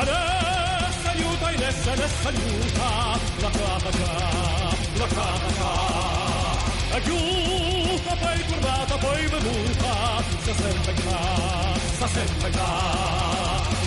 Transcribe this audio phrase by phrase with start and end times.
[0.00, 4.12] Adesso aiuta, adesso, adesso aiuta, la cravaca,
[4.96, 5.70] la cravaca.
[6.92, 11.20] Aiuta, poi curvata, poi bevuta, sta sempre qua,
[11.94, 12.70] sta sempre qua.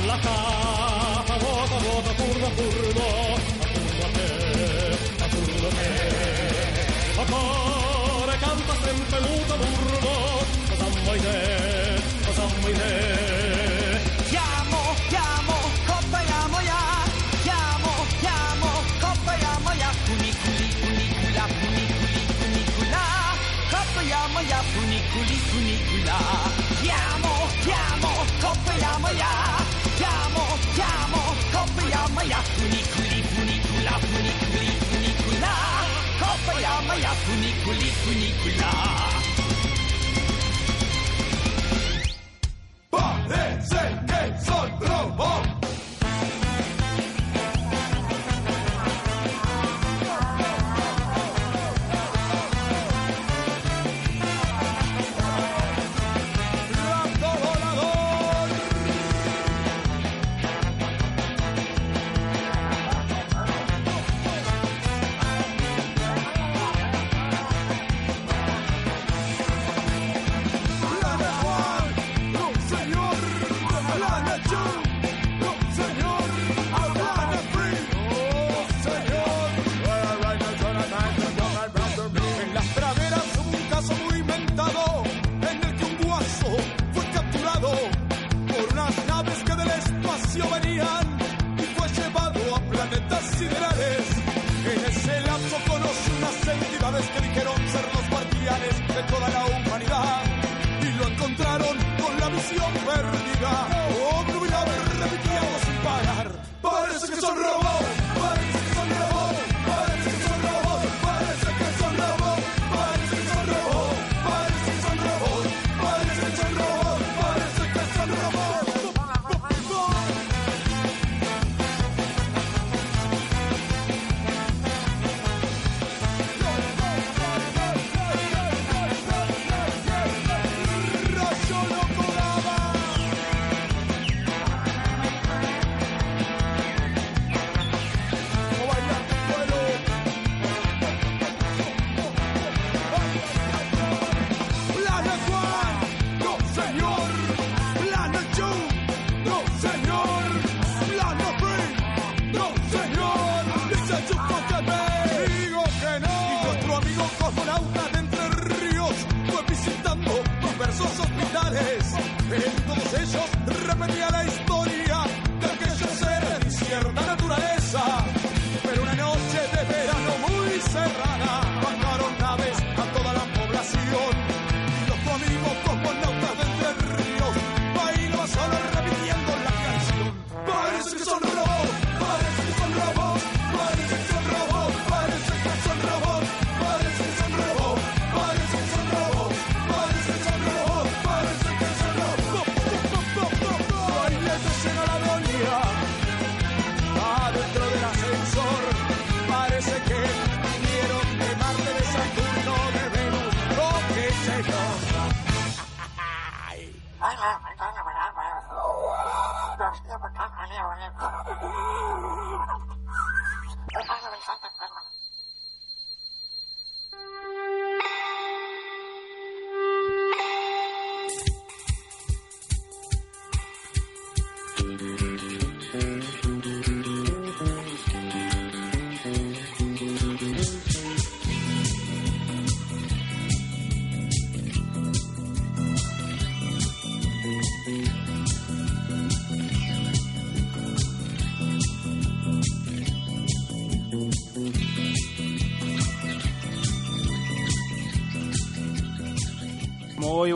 [0.05, 3.60] La capa, vuota, vuota, curva, curvo,
[36.91, 37.07] まや
[37.37, 39.30] にくりくにくら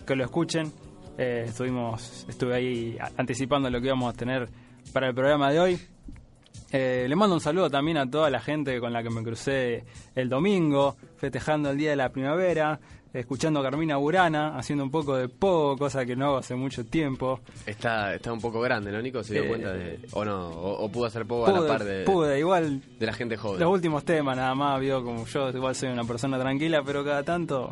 [0.05, 0.71] que lo escuchen.
[1.17, 4.49] Eh, estuvimos, estuve ahí anticipando lo que íbamos a tener
[4.91, 5.79] para el programa de hoy.
[6.71, 9.83] Eh, le mando un saludo también a toda la gente con la que me crucé
[10.15, 12.79] el domingo, festejando el Día de la Primavera,
[13.13, 16.83] escuchando a Carmina Burana, haciendo un poco de poco, cosa que no hago hace mucho
[16.85, 17.39] tiempo.
[17.65, 19.23] Está, está un poco grande, ¿no, Nico?
[19.23, 19.99] ¿Se dio Eh, cuenta de.?
[20.11, 23.13] O no, o, o pudo hacer poco a la par de, pude, igual de la
[23.13, 23.61] gente joven.
[23.61, 27.23] los últimos temas nada más, vio como yo igual soy una persona tranquila, pero cada
[27.23, 27.69] tanto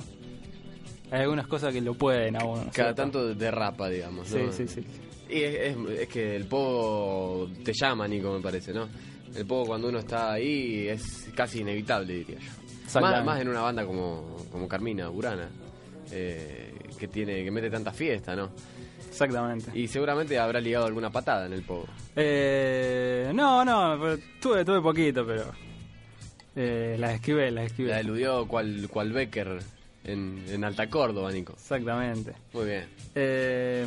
[1.14, 2.64] hay algunas cosas que lo pueden a uno.
[2.64, 3.02] ¿no es Cada cierto?
[3.02, 4.28] tanto derrapa, digamos.
[4.28, 4.52] Sí, ¿no?
[4.52, 4.84] sí, sí.
[5.30, 8.88] Y es, es- es que el pogo te llama, Nico, me parece, ¿no?
[9.36, 13.00] El pogo cuando uno está ahí es casi inevitable, diría yo.
[13.02, 15.50] Más, más en una banda como, como Carmina Burana,
[16.12, 18.52] eh, que tiene que mete tanta fiesta, ¿no?
[19.10, 19.72] Exactamente.
[19.78, 21.86] Y seguramente habrá ligado alguna patada en el pogo.
[22.16, 23.98] Eh, no, no,
[24.42, 25.46] tuve, tuve poquito, pero
[26.56, 27.90] eh, las esquivé, las esquivé.
[27.92, 29.60] La eludió cual, cual Becker
[30.04, 31.54] en, en Alta Córdoba, Nico.
[31.54, 32.34] Exactamente.
[32.54, 32.86] Muy bien.
[33.16, 33.86] Eh,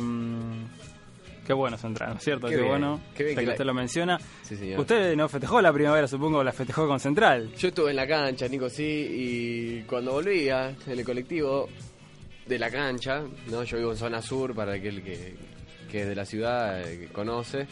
[1.45, 2.47] qué bueno Central, ¿no es cierto?
[2.47, 2.99] Qué Qué, bien, bueno.
[3.15, 4.19] qué bien que la- usted lo menciona.
[4.43, 4.79] Sí, señor.
[4.79, 7.51] Usted no festejó la primavera, supongo, la festejó con Central.
[7.57, 11.69] Yo estuve en la cancha, Nico, sí, y cuando volvía en el colectivo
[12.45, 13.63] de la cancha, ¿no?
[13.63, 15.35] Yo vivo en zona sur, para aquel que,
[15.91, 17.67] que es de la ciudad, eh, que conoce,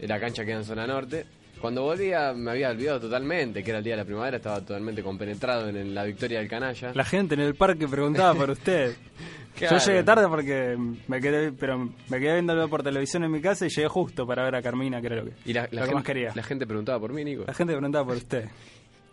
[0.00, 1.26] la cancha queda en zona norte.
[1.60, 5.02] Cuando volvía me había olvidado totalmente que era el día de la primavera, estaba totalmente
[5.02, 6.92] compenetrado en, el- la victoria del canalla.
[6.94, 8.94] La gente en el parque preguntaba por usted.
[9.52, 9.76] Claro.
[9.78, 10.76] Yo llegué tarde porque
[11.08, 14.44] me quedé, pero me quedé viéndolo por televisión en mi casa y llegué justo para
[14.44, 16.32] ver a Carmina, que era lo que, Y la, la lo que gente, más quería.
[16.34, 17.44] la gente preguntaba por mí, Nico.
[17.46, 18.48] La gente preguntaba por usted.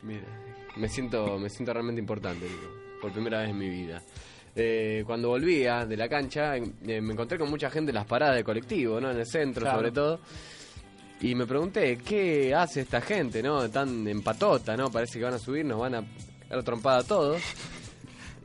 [0.03, 0.21] Mira,
[0.77, 2.67] me siento, me siento realmente importante, Nico,
[3.01, 4.01] por primera vez en mi vida.
[4.55, 6.61] Eh, cuando volvía de la cancha, eh,
[7.01, 9.11] me encontré con mucha gente en las paradas de colectivo, ¿no?
[9.11, 9.77] En el centro, Claro.
[9.79, 10.19] sobre todo.
[11.21, 13.67] Y me pregunté, ¿qué hace esta gente, no?
[13.69, 14.91] Tan empatota, ¿no?
[14.91, 16.03] Parece que van a subir, nos van a
[16.49, 17.41] dar trompada a todos.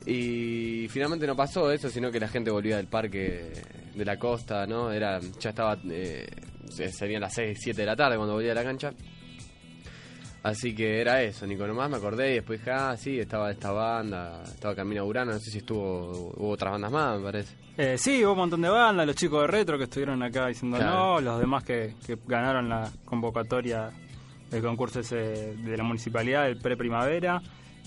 [0.07, 3.52] Y finalmente no pasó eso, sino que la gente volvía del parque
[3.95, 4.91] de la costa, ¿no?
[4.91, 6.26] Era, ya estaba, eh,
[6.71, 8.93] se- serían las 6, 7 de la tarde cuando volvía a la cancha.
[10.42, 13.70] Así que era eso, Nico, nomás me acordé y después dije, ah, sí, estaba esta
[13.70, 17.54] banda, estaba Camina Burana, no sé si estuvo, hubo otras bandas más, me parece.
[17.76, 20.78] Eh, sí, hubo un montón de bandas, los chicos de retro que estuvieron acá diciendo
[20.78, 20.94] Claro.
[20.94, 23.90] no, los demás que, que ganaron la convocatoria
[24.50, 27.40] del concurso ese de la municipalidad, el pre-primavera.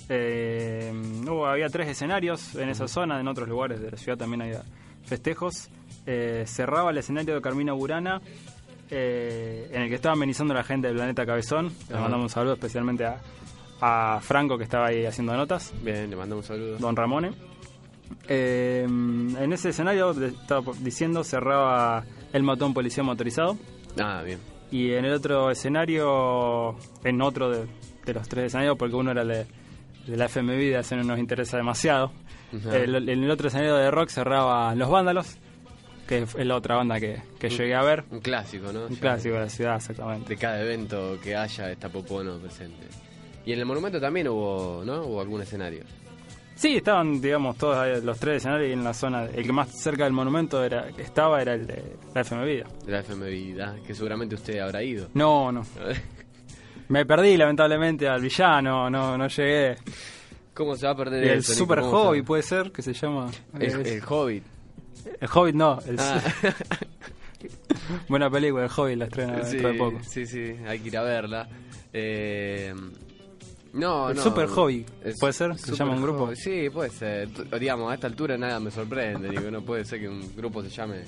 [0.08, 0.94] Eh,
[1.28, 4.64] hubo, había tres escenarios en esa zona, en otros lugares de la ciudad también había
[5.04, 5.70] festejos.
[6.06, 8.22] Eh, cerraba el escenario de Carmina Burana,
[8.90, 11.72] eh, en el que estaba amenizando la gente del Planeta Cabezón.
[11.90, 13.20] Le mandamos un saludo especialmente a,
[13.82, 15.74] a Franco que estaba ahí haciendo notas.
[15.84, 16.78] Bien, le mandamos un saludo.
[16.78, 17.32] Don Ramone.
[18.28, 23.58] Eh, en ese escenario, de- estaba diciendo, cerraba el matón policía motorizado.
[24.00, 24.40] Ah, bien.
[24.72, 27.66] Y en el otro escenario, en otro de,
[28.06, 29.46] de los tres escenarios, porque uno era de,
[30.08, 32.12] de la FM Vida, ese no nos interesa demasiado.
[32.72, 35.38] El- en el otro escenario de rock cerraba Los Vándalos,
[36.08, 38.04] que es la otra banda que, que llegué a ver.
[38.12, 38.86] Un clásico, ¿no?
[38.86, 40.30] Un Ya clásico de la ciudad, exactamente.
[40.30, 42.88] De cada evento que haya está Popono presente.
[43.46, 45.04] Y en el monumento también hubo, ¿no?
[45.06, 45.84] Hubo algún escenario.
[46.56, 49.26] Sí, estaban, digamos, todos ahí, los tres escenarios y en la zona.
[49.26, 51.84] El que más cerca del monumento era que estaba era el de
[52.14, 52.66] la FM Vida.
[52.88, 55.10] La FM Vida, que seguramente usted habrá ido.
[55.14, 55.66] No, no.
[56.88, 59.76] Me perdí, lamentablemente, al villano, no, no llegué.
[60.54, 61.54] ¿Cómo se va a perder el eso?
[61.54, 63.30] Super ¿Cómo se va- Hobby puede ser, que se llama.
[63.60, 64.44] El, el Hobbit.
[65.22, 66.22] El Hobbit no, el Ah.
[68.10, 70.00] buena película, el Hobbit la estrena sí, dentro de poco.
[70.04, 71.48] sí, sí, hay que ir a verla.
[71.94, 72.74] Eh,
[73.74, 74.24] no, El no.
[74.24, 74.86] Super Hobby,
[75.20, 75.58] ¿puede ser?
[75.58, 76.26] ¿Se llama un grupo?
[76.28, 77.28] Hobby, Sí, puede ser.
[77.60, 79.30] Digamos, a esta altura nada me sorprende.
[79.30, 81.02] Digo, no puede ser que un grupo se llame.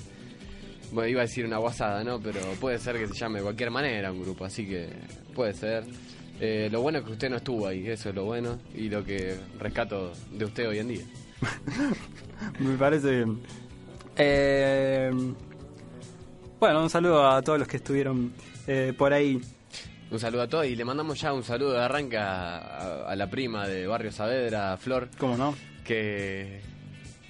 [0.92, 2.20] Bueno, iba a decir una guasada, ¿no?
[2.20, 4.90] Pero puede ser que se llame de cualquier manera un grupo, así que
[5.34, 5.86] puede ser.
[6.40, 9.04] Eh, lo bueno es que usted no estuvo ahí, eso es lo bueno y lo
[9.04, 11.04] que rescato de usted hoy en día.
[12.60, 13.40] Me parece bien.
[14.18, 15.12] Eh,
[16.60, 18.34] bueno, un saludo a todos los que estuvieron
[18.66, 19.40] eh, por ahí.
[20.10, 23.30] Un saludo a todos y le mandamos ya un saludo de arranca a, a la
[23.30, 25.54] prima de Barrio Saavedra, Flor, ¿Cómo no?
[25.84, 26.62] que,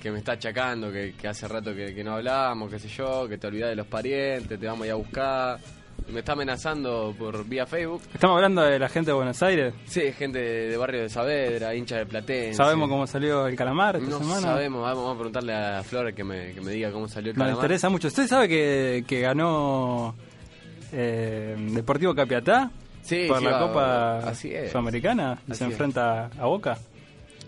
[0.02, 3.28] que me está achacando, que, que hace rato que, que no hablamos, qué sé yo,
[3.28, 5.60] que te olvidás de los parientes, te vamos a ir a buscar.
[6.12, 8.02] Me está amenazando por vía Facebook.
[8.14, 9.74] Estamos hablando de la gente de Buenos Aires.
[9.86, 12.54] Sí, gente de, de Barrio de Saavedra, hincha de Platense.
[12.54, 14.42] ¿Sabemos cómo salió el calamar esta No semana?
[14.42, 17.38] sabemos, vamos, vamos a preguntarle a Flor que me, que me diga cómo salió el
[17.38, 17.64] Nos calamar.
[17.66, 18.08] interesa mucho.
[18.08, 20.16] ¿Usted sabe que, que ganó
[20.94, 24.72] eh, Deportivo Capiatá Sí, por sí, la va- Copa así es.
[24.72, 25.72] Sudamericana y Así se es.
[25.72, 26.78] enfrenta a Boca?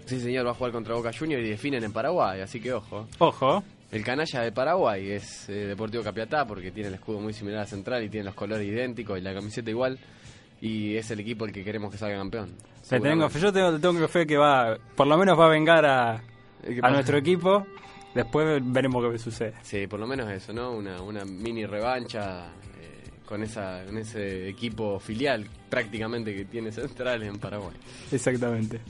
[0.05, 3.07] Sí, señor, va a jugar contra Boca Juniors y definen en Paraguay, así que ojo.
[3.19, 7.61] Ojo, El canalla de Paraguay es eh, Deportivo Capiatá porque tiene el escudo muy similar
[7.61, 9.97] a Central y tiene los colores idénticos y la camiseta igual.
[10.61, 12.55] Y es el equipo el que queremos que salga campeón.
[12.87, 13.29] tengo.
[13.29, 16.21] Yo tengo, fe que va, por lo menos va a vengar a,
[16.63, 17.65] ¿Qué a nuestro equipo.
[18.13, 19.53] Después veremos qué sucede.
[19.61, 20.71] Sí, por lo menos eso, ¿no?
[20.71, 22.47] Una, una mini revancha
[22.79, 27.75] eh, con, esa, con ese equipo filial prácticamente que tiene Central en Paraguay.
[28.11, 28.81] Exactamente.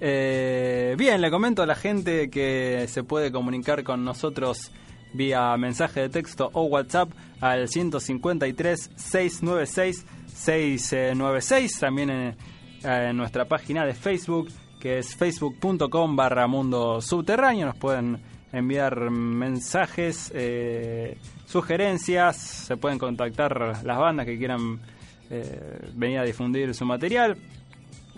[0.00, 4.72] Eh, bien, le comento a la gente que se puede comunicar con nosotros
[5.12, 11.78] vía mensaje de texto o WhatsApp al 153 696 696.
[11.80, 12.34] También
[12.82, 14.48] en, nuestra página de Facebook,
[14.80, 17.66] que es facebook.com barra mundo subterráneo.
[17.66, 18.18] Nos pueden
[18.52, 24.80] enviar mensajes, eh, sugerencias, se pueden contactar las bandas que quieran
[25.28, 27.36] eh, venir a difundir su material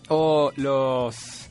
[0.09, 1.42] o los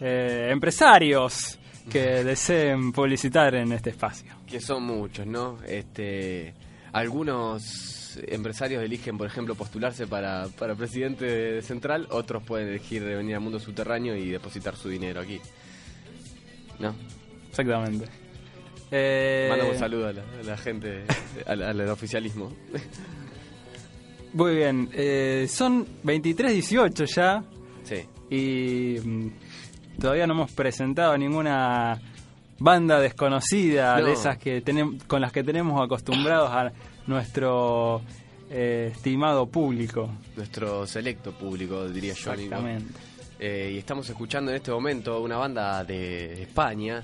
[0.00, 1.58] eh, empresarios
[1.90, 4.32] que deseen publicitar en este espacio.
[4.46, 5.58] Que son muchos, ¿no?
[5.66, 6.52] Este,
[6.92, 13.34] algunos empresarios eligen, por ejemplo, postularse para, para presidente de Central, otros pueden elegir venir
[13.36, 15.40] al mundo subterráneo y depositar su dinero aquí.
[16.78, 16.94] ¿No?
[17.50, 18.06] Exactamente.
[18.90, 21.04] Eh, Mandamos un saludo a la, a la gente,
[21.46, 22.52] al, al oficialismo.
[24.32, 27.42] Muy bien, eh, son 23.18 ya
[27.84, 28.04] Sí.
[28.30, 29.28] y mm,
[30.00, 32.00] todavía no hemos presentado ninguna
[32.58, 34.06] banda desconocida No.
[34.06, 36.72] de esas que tenemos con las que tenemos acostumbrados a
[37.06, 38.02] nuestro
[38.50, 40.10] eh, estimado público.
[40.36, 42.32] Nuestro selecto público, diría yo.
[42.32, 42.94] Exactamente.
[43.38, 47.02] Eh, y estamos escuchando en este momento una banda de España.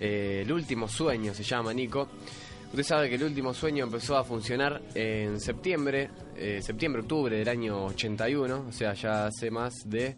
[0.00, 2.08] eh, el último sueño se llama Nico.
[2.70, 6.08] Usted sabe que el último sueño empezó a funcionar en septiembre,
[6.60, 10.16] septiembre-octubre del año 81, o sea, ya hace más de.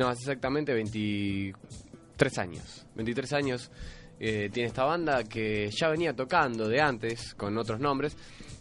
[0.00, 2.86] No, hace exactamente 23 años.
[2.94, 3.70] 23 años
[4.18, 8.16] eh, tiene esta banda que ya venía tocando de antes con otros nombres,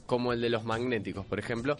[0.05, 1.77] como el de Los Magnéticos, por ejemplo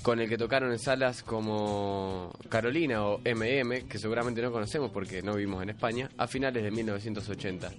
[0.00, 5.20] con el que tocaron en salas como Carolina o MM, que seguramente no conocemos porque
[5.20, 7.70] no vivimos en España, a finales de 1980.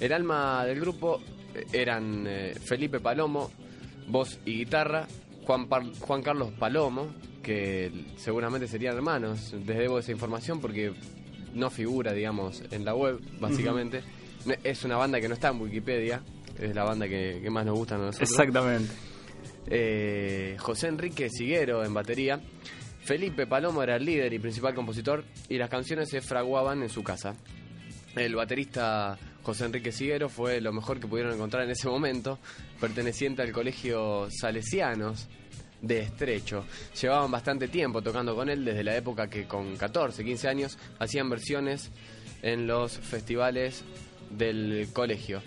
[0.00, 1.20] El alma del grupo
[1.54, 3.52] eh, eran eh, Felipe Palomo,
[4.08, 5.06] voz y guitarra,
[5.44, 5.68] Juan,
[6.00, 7.08] Juan Carlos Palomo,
[7.42, 10.92] que seguramente serían hermanos, les debo esa información porque
[11.54, 14.02] no figura, digamos, en la web, básicamente.
[14.62, 16.22] Es una banda que no está en Wikipedia,
[16.58, 18.92] es la banda que, que más nos gusta a nosotros Exactamente.
[19.66, 22.40] eh, José Enrique Siguero en batería,
[23.02, 27.02] Felipe Palomo era el líder y principal compositor y las canciones se fraguaban en su
[27.02, 27.34] casa.
[28.14, 32.38] El baterista José Enrique Siguero fue lo mejor que pudieron encontrar en ese momento,
[32.80, 35.28] perteneciente al colegio Salesianos
[35.82, 36.64] de Estrecho.
[37.00, 41.28] Llevaban bastante tiempo tocando con él desde la época que con 14, 15 años hacían
[41.30, 41.90] versiones
[42.42, 43.84] en los festivales
[44.30, 45.42] del colegio.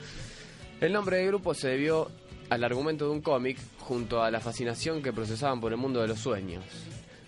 [0.81, 2.09] El nombre del grupo se debió
[2.49, 6.07] al argumento de un cómic junto a la fascinación que procesaban por el mundo de
[6.07, 6.63] los sueños.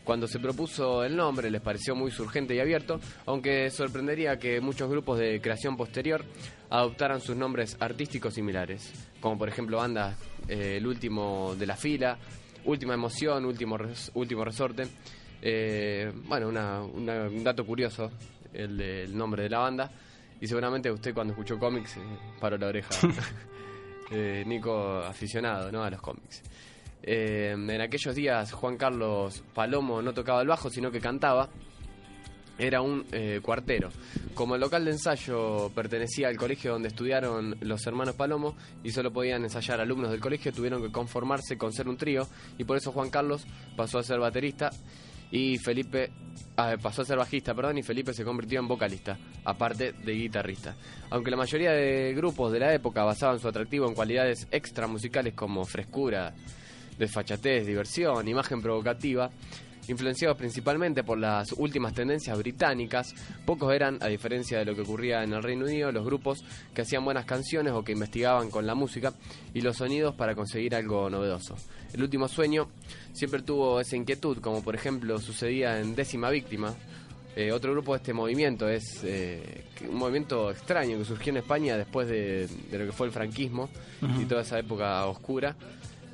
[0.03, 4.88] Cuando se propuso el nombre les pareció muy surgente y abierto, aunque sorprendería que muchos
[4.88, 6.24] grupos de creación posterior
[6.69, 10.15] adoptaran sus nombres artísticos similares, como por ejemplo bandas
[10.47, 12.19] eh, El Último de la Fila,
[12.65, 14.88] Última Emoción, Último, Res- último Resorte.
[15.41, 18.12] Eh, bueno, una- una- un dato curioso
[18.53, 19.91] el, del nombre de la banda.
[20.41, 22.01] Y seguramente usted cuando escuchó cómics eh,
[22.39, 22.89] paró la oreja.
[24.12, 25.84] Eh, Nico aficionado ¿no?
[25.84, 26.43] a los cómics.
[27.01, 31.50] Eh, en aquellos días Juan Carlos Palomo no tocaba el bajo, sino que cantaba.
[32.57, 33.89] Era un eh, cuartero.
[34.33, 39.12] Como el local de ensayo pertenecía al colegio donde estudiaron los hermanos Palomo y solo
[39.12, 42.91] podían ensayar alumnos del colegio, tuvieron que conformarse con ser un trío y por eso
[42.91, 43.45] Juan Carlos
[43.75, 44.71] pasó a ser baterista
[45.31, 46.12] y Felipe
[46.57, 50.75] ah, pasó a ser bajista, perdón, y Felipe se convirtió en vocalista, aparte de guitarrista.
[51.09, 55.33] Aunque la mayoría de grupos de la época basaban su atractivo en cualidades extra musicales
[55.33, 56.33] como frescura,
[56.97, 59.29] desfachatez, diversión, imagen provocativa,
[59.88, 63.13] influenciados principalmente por las últimas tendencias británicas,
[63.46, 66.82] pocos eran, a diferencia de lo que ocurría en el Reino Unido, los grupos que
[66.82, 69.13] hacían buenas canciones o que investigaban con la música
[69.54, 71.56] y los sonidos para conseguir algo novedoso.
[71.94, 72.68] El último sueño
[73.13, 76.74] siempre tuvo esa inquietud, como por ejemplo sucedía en Décima Víctima.
[77.38, 81.77] Eh, otro grupo de este movimiento es eh, un movimiento extraño que surgió en España
[81.77, 83.70] después de, de lo que fue el franquismo
[84.22, 85.56] y toda esa época oscura.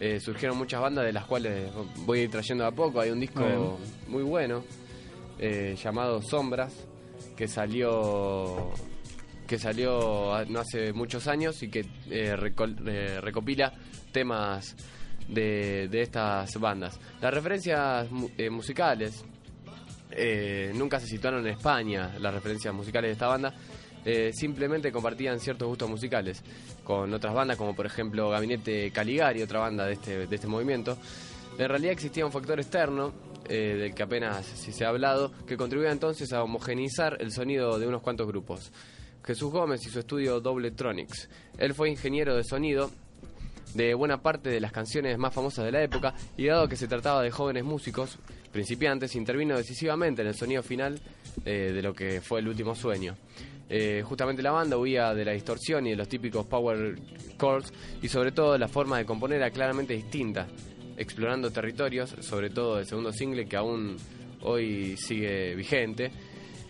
[0.03, 1.71] Eh, surgieron muchas bandas de las cuales
[2.07, 2.99] voy a ir trayendo a poco.
[2.99, 3.77] Hay un disco Bueno.
[4.07, 4.63] muy bueno
[5.37, 6.73] eh, llamado Sombras
[7.37, 8.71] que salió
[9.45, 13.73] que salió no hace muchos años y que eh, eh, recopila
[14.11, 14.75] temas
[15.27, 16.99] de, de estas bandas.
[17.21, 19.23] Las referencias mu- musicales
[20.73, 23.53] nunca se situaron en España, las referencias musicales de esta banda.
[24.05, 26.43] Eh, simplemente compartían ciertos gustos musicales
[26.83, 30.97] con otras bandas, como por ejemplo Gabinete Caligari, otra banda de este, de este movimiento.
[31.57, 33.13] En realidad existía un factor externo,
[33.47, 37.77] eh, del que apenas si se ha hablado, que contribuía entonces a homogeneizar el sonido
[37.77, 38.71] de unos cuantos grupos.
[39.23, 41.29] Jesús Gómez y su estudio Dobletronics.
[41.57, 42.89] Él fue ingeniero de sonido
[43.73, 46.87] de buena parte de las canciones más famosas de la época y dado que se
[46.87, 48.17] trataba de jóvenes músicos
[48.51, 50.99] principiantes, intervino decisivamente en el sonido final
[51.45, 53.15] eh, de lo que fue el último sueño.
[53.73, 56.99] Eh, justamente la banda huía de la distorsión y de los típicos power
[57.39, 60.45] chords y sobre todo la forma de componer era claramente distinta,
[60.97, 63.95] explorando territorios, sobre todo el segundo single que aún
[64.41, 66.11] hoy sigue vigente.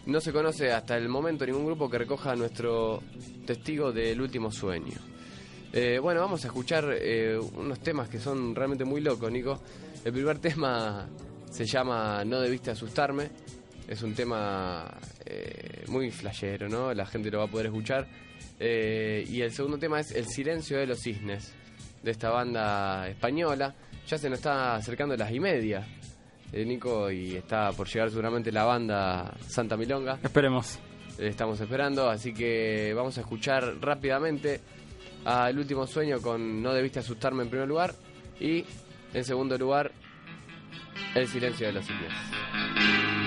[0.06, 3.02] No se conoce hasta el momento ningún grupo que recoja nuestro
[3.48, 5.00] testigo del último sueño.
[5.74, 9.60] Eh, bueno, vamos a escuchar eh, unos temas que son realmente muy locos, Nico.
[10.06, 11.08] El primer tema
[11.50, 13.32] se llama No debiste asustarme.
[13.92, 14.90] Es un tema
[15.26, 16.94] eh, muy flashero, ¿no?
[16.94, 18.08] La gente lo va a poder escuchar.
[18.58, 21.52] Eh, y el segundo tema es El silencio de los cisnes,
[22.02, 23.76] de esta banda española.
[24.08, 25.86] Ya se nos está acercando las y media,
[26.54, 30.20] eh, Nico, y está por llegar seguramente la banda Santa Milonga.
[30.24, 30.80] Esperemos.
[31.20, 34.62] Estamos esperando, así que vamos a escuchar rápidamente
[35.26, 37.94] a El último sueño con No debiste asustarme en primer lugar
[38.40, 38.64] y
[39.14, 39.92] en segundo lugar
[41.14, 43.21] El silencio de los cisnes.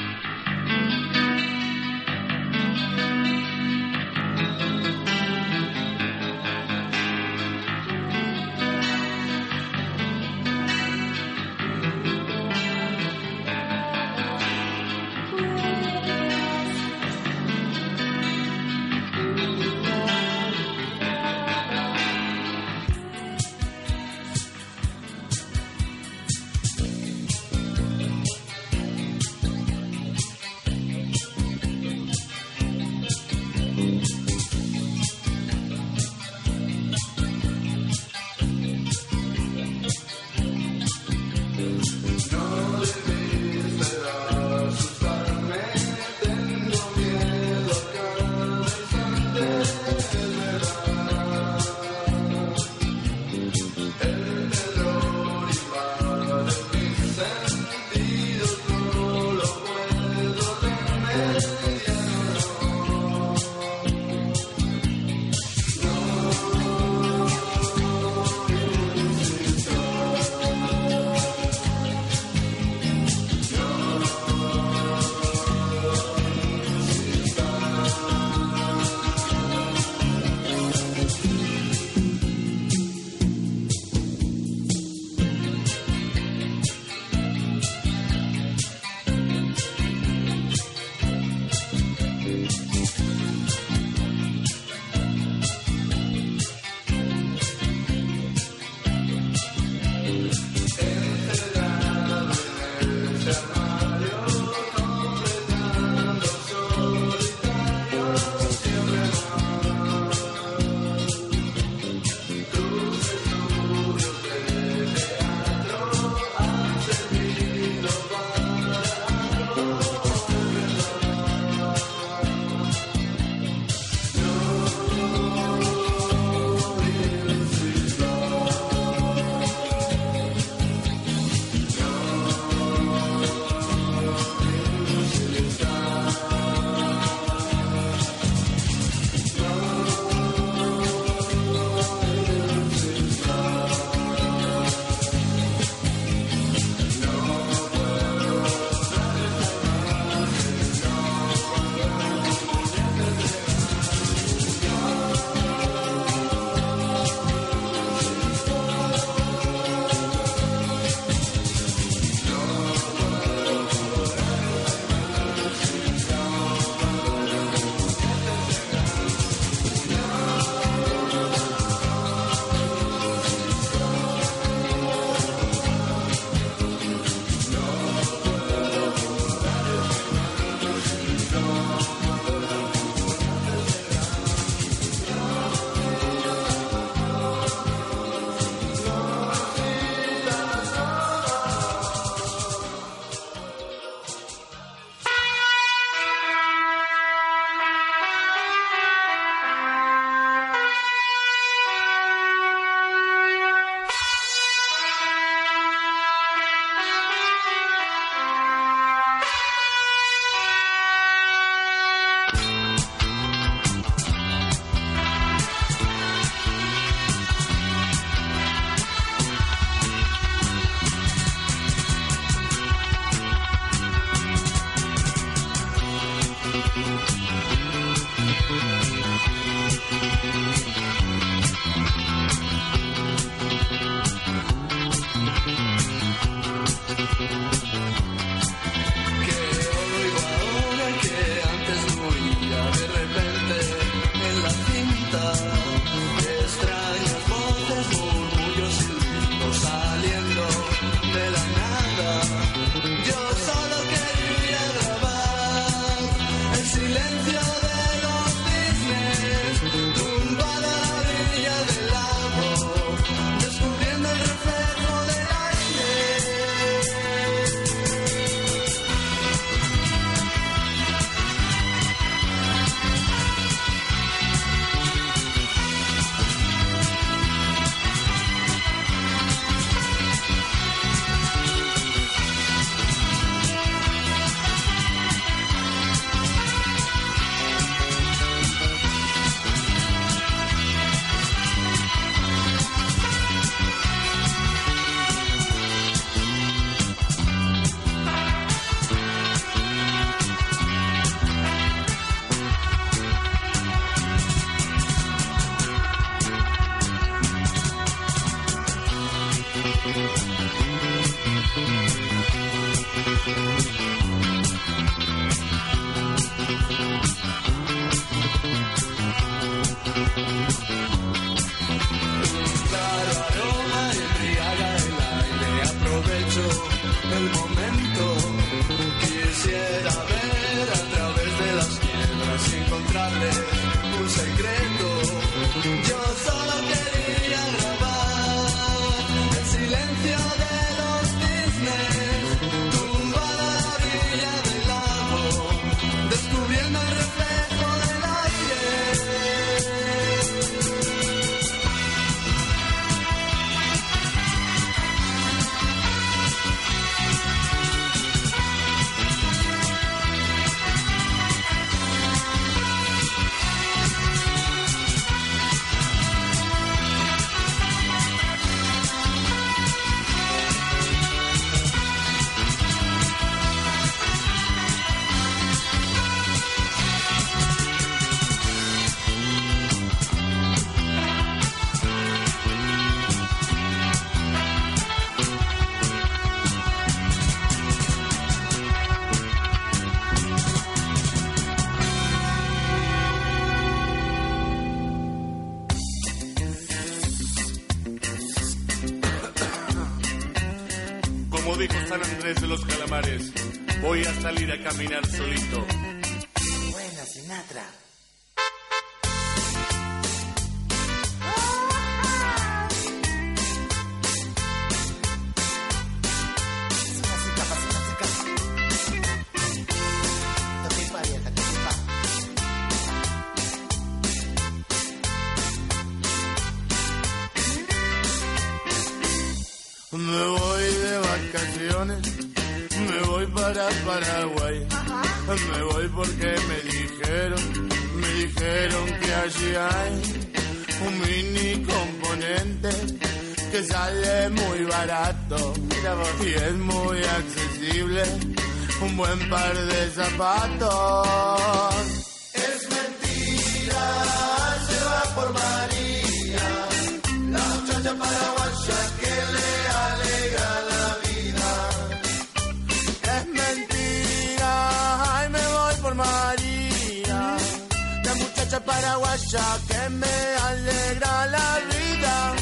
[469.30, 470.16] Que me
[470.48, 472.34] alegra la vida.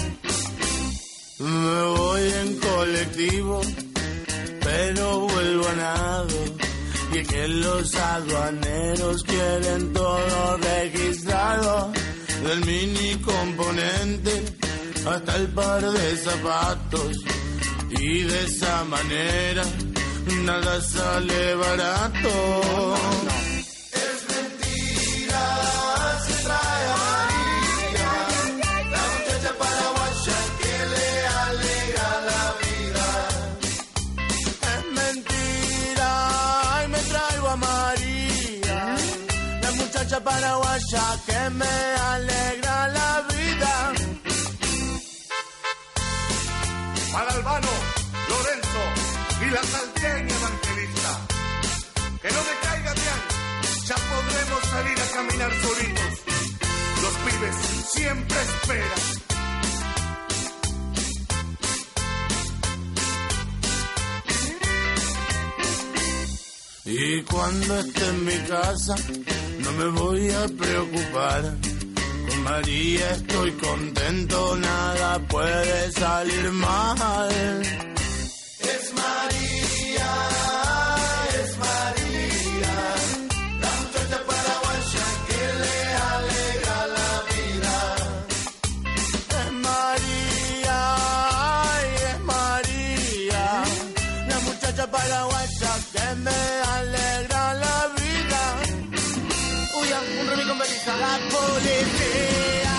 [1.39, 3.61] Me voy en colectivo,
[4.61, 6.39] pero vuelvo a nado.
[7.13, 11.93] Y es que los aduaneros quieren todo registrado,
[12.45, 14.45] del mini componente
[15.07, 17.17] hasta el par de zapatos.
[17.91, 19.65] Y de esa manera
[20.45, 23.42] nada sale barato.
[40.13, 43.93] Muchacha paraguaya que me alegra la vida.
[47.13, 47.69] Para Albano,
[48.29, 48.83] Lorenzo
[49.41, 51.11] y la salteña evangelista.
[52.21, 53.21] Que no me caiga bien,
[53.87, 56.13] ya podremos salir a caminar solitos.
[57.03, 57.57] Los pibes
[57.91, 59.32] siempre esperan.
[66.95, 68.95] Y cuando esté en mi casa,
[69.61, 71.57] no me voy a preocupar.
[72.29, 77.63] Con María estoy contento, nada puede salir mal.
[77.63, 79.42] Es María,
[94.77, 96.41] paraguaya que me
[97.65, 98.43] la vida.
[99.79, 99.87] Un.
[101.01, 102.79] La policía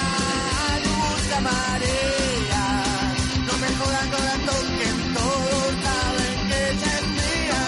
[0.85, 2.65] busca marea.
[3.47, 7.61] No me jodan con la toquen, todos saben que ella es mía.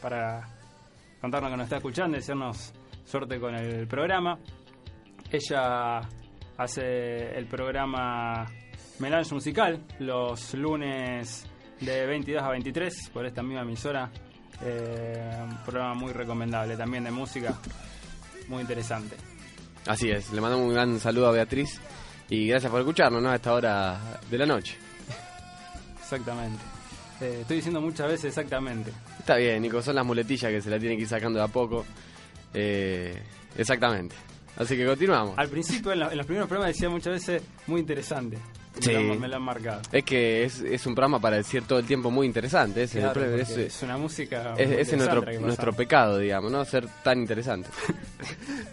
[0.00, 0.48] para
[1.20, 2.72] contarnos que nos está escuchando y desearnos
[3.04, 4.38] suerte con el programa.
[5.30, 6.00] Ella
[6.56, 8.46] hace el programa
[9.00, 11.44] Melange Musical los lunes
[11.80, 14.10] de 22 a 23 por esta misma emisora.
[14.62, 17.54] Eh, un programa muy recomendable también de música,
[18.48, 19.16] muy interesante.
[19.86, 21.80] Así es, le mandamos un gran saludo a Beatriz
[22.28, 23.30] y gracias por escucharnos ¿no?
[23.30, 23.98] a esta hora
[24.30, 24.76] de la noche.
[25.98, 26.62] Exactamente.
[27.22, 28.92] Eh, estoy diciendo muchas veces exactamente.
[29.18, 31.48] Está bien, Nico, son las muletillas que se la tienen que ir sacando de a
[31.48, 31.84] poco.
[32.52, 33.18] Eh,
[33.56, 34.14] exactamente.
[34.56, 35.38] Así que continuamos.
[35.38, 38.36] Al principio, en, la- en los primeros programas decía muchas veces muy interesante.
[38.80, 38.92] Me, Sí.
[38.92, 39.82] lo, han- me lo han marcado.
[39.92, 42.86] Es que es, es un programa para decir todo el tiempo muy interesante.
[42.88, 44.54] Claro, es, el- una música.
[44.56, 46.64] es- nuestro, nuestro pecado, digamos, ¿no?
[46.64, 47.68] Ser tan interesante.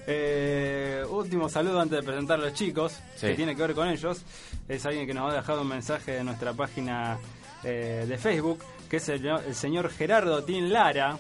[0.09, 3.27] Eh, último saludo antes de presentar a los chicos, Sí.
[3.27, 4.21] que tiene que ver con ellos.
[4.67, 7.17] Es alguien que nos ha dejado un mensaje en nuestra página
[7.63, 11.17] eh, de Facebook, que es el, el señor Gerardo Tin Lara,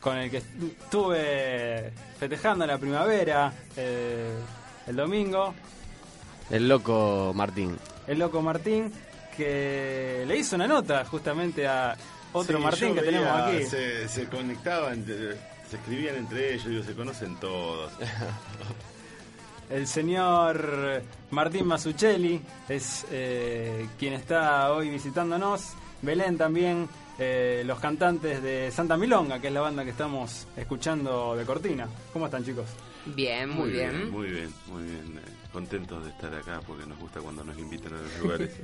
[0.00, 4.30] con el que estuve festejando la primavera eh,
[4.88, 5.54] el domingo.
[6.50, 7.76] El loco Martín.
[8.06, 8.92] El loco Martín,
[9.36, 11.96] que le hizo una nota justamente a
[12.32, 13.64] otro Sí, Martín que veía, tenemos aquí.
[13.64, 15.36] Se, se conectaban, eh,
[15.68, 17.92] se escribían entre ellos, digo, se conocen todos.
[19.70, 25.72] El señor Martín Masuccelli es eh, quien está hoy visitándonos.
[26.02, 26.88] Belén también,
[27.18, 31.88] eh, los cantantes de Santa Milonga, que es la banda que estamos escuchando de Cortina.
[32.12, 32.66] ¿Cómo están chicos?
[33.06, 34.10] Bien, muy, bien.
[34.10, 35.20] Muy bien, muy bien.
[35.52, 38.50] Contentos de estar acá porque nos gusta cuando nos invitan a los lugares.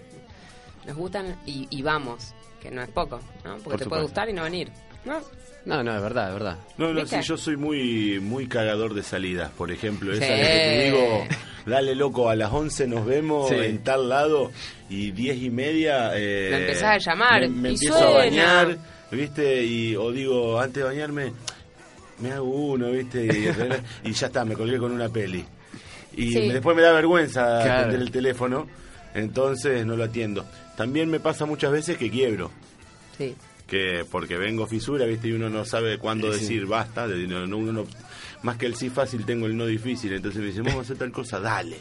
[0.87, 3.55] Nos gustan y, y vamos, que no es poco, ¿no?
[3.57, 4.70] Porque Por te puede gustar y no venir.
[5.05, 5.20] ¿no?
[5.66, 6.59] No, no, es verdad, es verdad.
[6.79, 7.20] No, no, ¿Viste?
[7.20, 10.12] sí, yo soy muy muy cagador de salidas, por ejemplo.
[10.14, 10.29] Esa Sí.
[10.33, 11.24] que te digo,
[11.66, 13.57] dale loco, a las 11 nos vemos Sí.
[13.57, 14.51] en tal lado
[14.88, 16.12] y 10 y media...
[16.16, 18.12] Eh, Lo empezás a llamar, Me, me y empiezo suena.
[18.12, 18.79] a bañar,
[19.11, 19.64] ¿viste?
[19.64, 21.33] Y, o digo, antes de bañarme,
[22.20, 23.27] me hago uno, ¿viste?
[23.27, 25.44] Y, y ya está, me colgué con una peli.
[26.19, 26.39] Y Sí.
[26.41, 27.81] me- después me da vergüenza Claro.
[27.81, 28.67] atender el teléfono,
[29.15, 30.45] entonces no lo atiendo.
[30.77, 32.51] También me pasa muchas veces que quiebro
[33.17, 33.35] Sí.
[33.67, 35.29] que porque vengo fisura, ¿viste?
[35.29, 36.41] Y uno no sabe cuándo Sí.
[36.41, 37.87] decir basta, de- no, no, uno no-
[38.43, 40.97] más que el sí fácil tengo el no difícil, entonces me dicen, vamos a hacer
[40.99, 41.77] tal cosa, dale.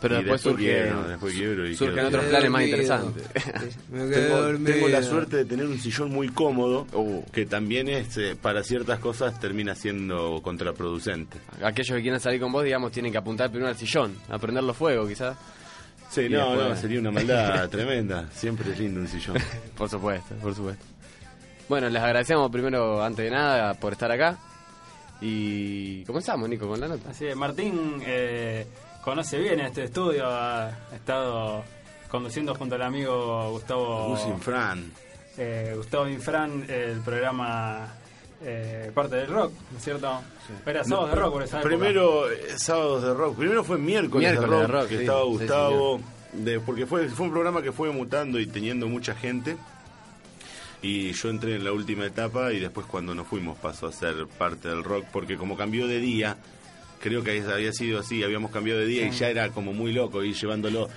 [0.00, 3.22] Pero Y después surge, quiebro, después quiebro y surgen otros planes más interesantes.
[3.92, 7.22] Tengo, tengo la suerte de tener un sillón muy cómodo, Uh.
[7.32, 11.38] que también es, eh, para ciertas cosas termina siendo contraproducente.
[11.62, 14.72] Aquellos que quieran salir con vos, digamos, tienen que apuntar primero al sillón, a prenderlo
[14.72, 15.36] fuego, quizás.
[16.10, 18.28] Sí, Y no, después- no, sería una maldad tremenda.
[18.32, 19.36] Siempre es lindo un sillón.
[19.76, 20.84] Por supuesto, por supuesto.
[21.68, 24.38] Bueno, les agradecemos primero, antes de nada, por estar acá.
[25.20, 27.10] Y comenzamos, Nico, con la nota.
[27.10, 28.66] Así es, Martín eh,
[29.02, 31.64] conoce bien este estudio, ha estado
[32.08, 34.90] conduciendo junto al amigo Gustavo Gus Infran.
[35.38, 37.94] eh, Gustavo Infran el programa
[38.42, 40.20] eh, Parte del Rock, ¿no es cierto?
[40.66, 41.60] Era Sábados de Rock por esa.
[41.60, 43.36] Primero, eh, sábados de rock.
[43.36, 46.00] Primero fue miércoles, Miércoles de de rock, que sí, estaba sí, Gustavo.
[46.32, 49.56] de- porque fue, fue un programa que fue mutando y teniendo mucha gente.
[50.82, 54.26] Y yo entré en la última etapa y después cuando nos fuimos pasó a ser
[54.26, 56.38] parte del rock porque como cambió de día,
[57.00, 60.22] creo que había sido así, habíamos cambiado de día y ya era como muy loco
[60.22, 60.88] ir llevándolo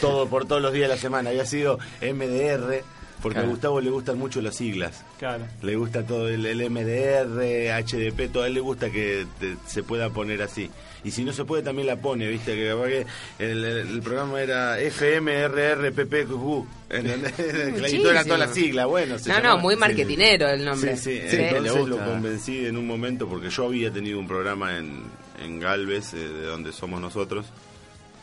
[0.00, 1.30] todo por todos los días de la semana.
[1.30, 2.82] Había sido MDR,
[3.22, 3.42] porque a.
[3.42, 5.04] Gustavo le gustan mucho las siglas.
[5.18, 5.44] Claro.
[5.62, 9.82] Le gusta todo el, el MDR, HDP, todo a él le gusta que te- se
[9.82, 10.70] pueda poner así.
[11.02, 13.06] Y si no se puede también la pone, viste, que capaz que
[13.38, 17.92] el, programa era FMRRPPQ, ¿entendés?
[17.92, 19.18] y todo era toda la sigla, bueno.
[19.18, 20.96] se No, no, muy sí, marketinero el nombre.
[20.96, 21.36] Sí, sí, Sí.
[21.38, 25.02] entonces lo convencí en un momento porque yo había tenido un programa en,
[25.40, 27.46] en Galvez, eh, de donde somos nosotros,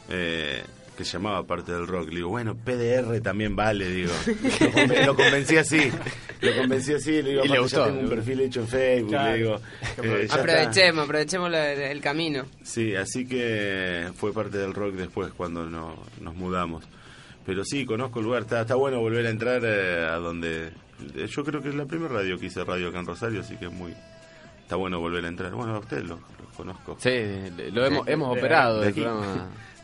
[0.10, 0.64] eh,
[0.98, 2.10] que se llamaba Parte del Rock.
[2.10, 4.12] Le digo, bueno, PDR también vale, digo.
[4.26, 5.92] Lo, conven- lo convencí así,
[6.42, 9.10] lo convencí así, le digo, Y le gustó, ya tengo un perfil hecho en Facebook,
[9.12, 9.32] Claro.
[9.32, 9.62] le digo,
[10.04, 10.28] eh.
[10.32, 12.46] Aprovechemos, aprovechemos el camino.
[12.64, 16.84] Sí, así que fue parte del rock después cuando no- nos mudamos.
[17.46, 20.72] Pero sí, conozco el lugar, está, está bueno volver a entrar eh, a donde...
[21.30, 23.66] Yo creo que es la primera radio que hice radio acá en Rosario, así que
[23.68, 23.94] es muy...
[24.68, 25.54] Está bueno volver a entrar.
[25.54, 26.98] Bueno, a ustedes los, los conozco.
[27.00, 27.10] Sí,
[27.72, 29.06] lo hemos, hemos De- operado de aquí.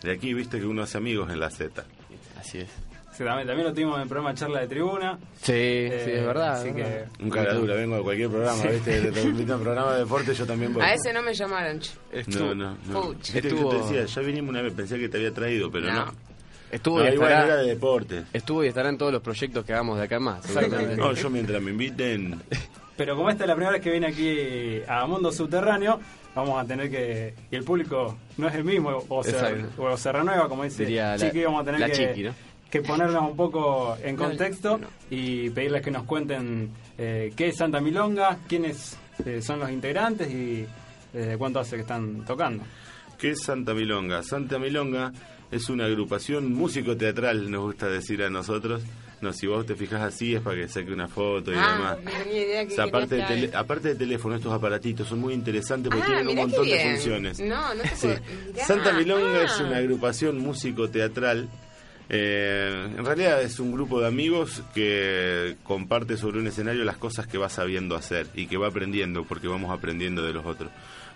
[0.02, 1.86] De aquí, viste que uno hace amigos en la Z.
[2.38, 2.68] Así es.
[3.14, 5.18] Sí, también, también lo tuvimos en el programa Charla de Tribuna.
[5.42, 6.54] Sí, Eh, sí, es verdad.
[6.60, 7.06] Así que.
[7.22, 10.84] Un caradura, vengo de cualquier programa, viste, un programa de deporte yo también voy.
[10.84, 11.80] A ese no me llamaron.
[11.80, 11.92] che.
[12.28, 13.12] No, no, no.
[13.22, 15.88] Que yo Estuvo- te decía, ya vinimos una vez, pensé que te había traído, pero
[15.94, 16.06] no.
[16.08, 16.14] No.
[16.74, 18.24] Estuvo, No, y igual estará, era de deporte.
[18.34, 20.44] estuvo y estará en todos los proyectos que hagamos de acá en más.
[20.98, 22.42] No, yo mientras me inviten,
[22.98, 26.00] Pero como esta es la primera vez que viene aquí a Mundo Subterráneo,
[26.36, 27.34] vamos a tener que.
[27.50, 29.36] Y el público no es el mismo, o se,
[29.80, 32.34] o se renueva, como dice Diría la- Chiqui, vamos a tener la que, Chiqui, ¿no?
[32.70, 34.88] que ponernos un poco en No, contexto no.
[35.10, 40.30] y pedirles que nos cuenten eh, qué es Santa Milonga, quiénes eh, son los integrantes
[40.32, 40.66] y
[41.12, 42.64] desde cuánto hace que están tocando.
[43.18, 44.22] ¿Qué es Santa Milonga?
[44.22, 45.12] Santa Milonga
[45.54, 48.82] es una agrupación músico-teatral, nos gusta decir a nosotros.
[49.22, 51.98] No, si vos te fijas así es para que saque una foto y Ah, demás.
[52.04, 55.20] no tenía idea que O sea, aparte, de tele- aparte de teléfono, estos aparatitos son
[55.22, 57.40] muy interesantes porque Ah, tienen un montón de funciones.
[57.40, 58.10] No, no te Sí.
[58.68, 59.64] Santa Milonga es Ah.
[59.66, 61.48] una agrupación músico-teatral.
[62.10, 67.28] eh, en realidad es un grupo de amigos que comparte sobre un escenario las cosas
[67.28, 70.70] que va sabiendo hacer y que va aprendiendo, porque vamos aprendiendo de los otros.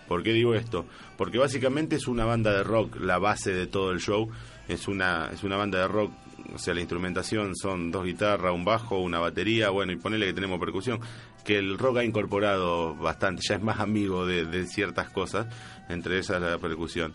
[0.08, 0.86] ¿Por qué digo esto?
[1.18, 4.30] Porque básicamente es una banda de rock, la base de todo el show.
[4.68, 6.12] Es una, es una banda de rock,
[6.54, 10.34] o sea, la instrumentación son dos guitarras, un bajo, una batería, bueno, y ponele que
[10.34, 11.00] tenemos percusión,
[11.46, 15.48] que el rock ha incorporado bastante, ya es más amigo de, de ciertas cosas,
[15.88, 17.14] entre esas la percusión.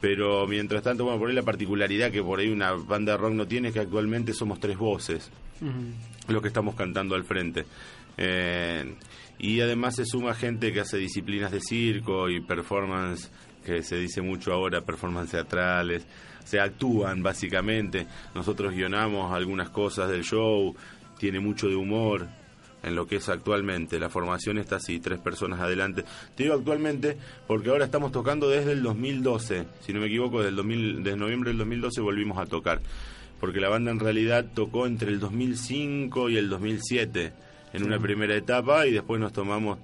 [0.00, 3.32] Pero mientras tanto, bueno, por ahí la particularidad que por ahí una banda de rock
[3.32, 5.30] no tiene es que actualmente somos tres voces
[6.28, 7.64] lo que estamos cantando al frente.
[8.16, 8.94] Eh,
[9.38, 13.30] y además se suma gente que hace disciplinas de circo y performance,
[13.64, 16.06] que se dice mucho ahora, performance teatrales.
[16.44, 18.06] Se actúan básicamente.
[18.34, 20.74] Nosotros guionamos algunas cosas del show,
[21.18, 22.28] tiene mucho de humor
[22.82, 23.98] en lo que es actualmente.
[23.98, 26.04] La formación está así, tres personas adelante.
[26.34, 27.16] Te digo actualmente
[27.46, 31.16] porque ahora estamos tocando desde el 2012, si no me equivoco, desde, el 2000, desde
[31.16, 32.80] noviembre del 2012 volvimos a tocar.
[33.40, 37.32] Porque la banda en realidad tocó entre el 2005 y el 2007
[37.74, 39.78] en una primera etapa y después nos tomamos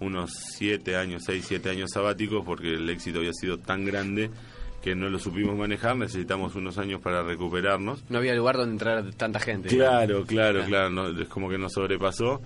[0.00, 4.30] unos siete años, seis, siete años sabáticos porque el éxito había sido tan grande
[4.82, 8.04] que no lo supimos manejar, necesitamos unos años para recuperarnos.
[8.10, 9.68] No había lugar donde entrar tanta gente.
[9.68, 12.42] Claro, claro, claro, no, es como que nos sobrepasó.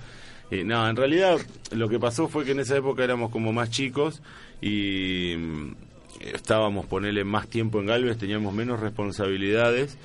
[0.50, 1.38] Y no, en realidad
[1.72, 4.22] lo que pasó fue que en esa época éramos como más chicos
[4.60, 5.72] y mm,
[6.20, 9.98] estábamos, ponerle más tiempo en Galvez, teníamos menos responsabilidades.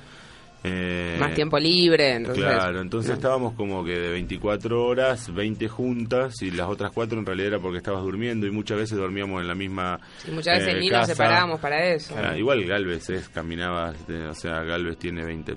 [0.66, 2.42] Eh, Más tiempo libre, entonces.
[2.42, 7.26] Claro, entonces estábamos como que de 24 horas, 20 juntas y las otras cuatro en
[7.26, 10.74] realidad era porque estabas durmiendo y muchas veces dormíamos en la misma Y muchas veces
[10.74, 11.12] eh, ni nos casa.
[11.14, 12.14] separábamos para eso.
[12.16, 15.54] Ah, igual Galvez es, caminaba, este, o sea, Galvez tiene 20,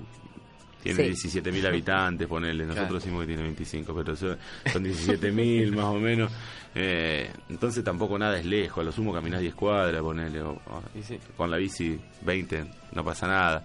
[0.82, 1.28] tiene Sí.
[1.40, 2.94] 17.000 habitantes, ponele, nosotros Claro.
[3.00, 4.36] decimos que tiene 25, pero eso-
[4.70, 6.30] son 17.000 más o menos,
[6.74, 10.82] eh, entonces tampoco nada es lejos, a lo sumo caminás 10 cuadras, ponele, o- o-
[10.94, 11.18] Y sí.
[11.34, 13.64] con la bici 20, no pasa nada.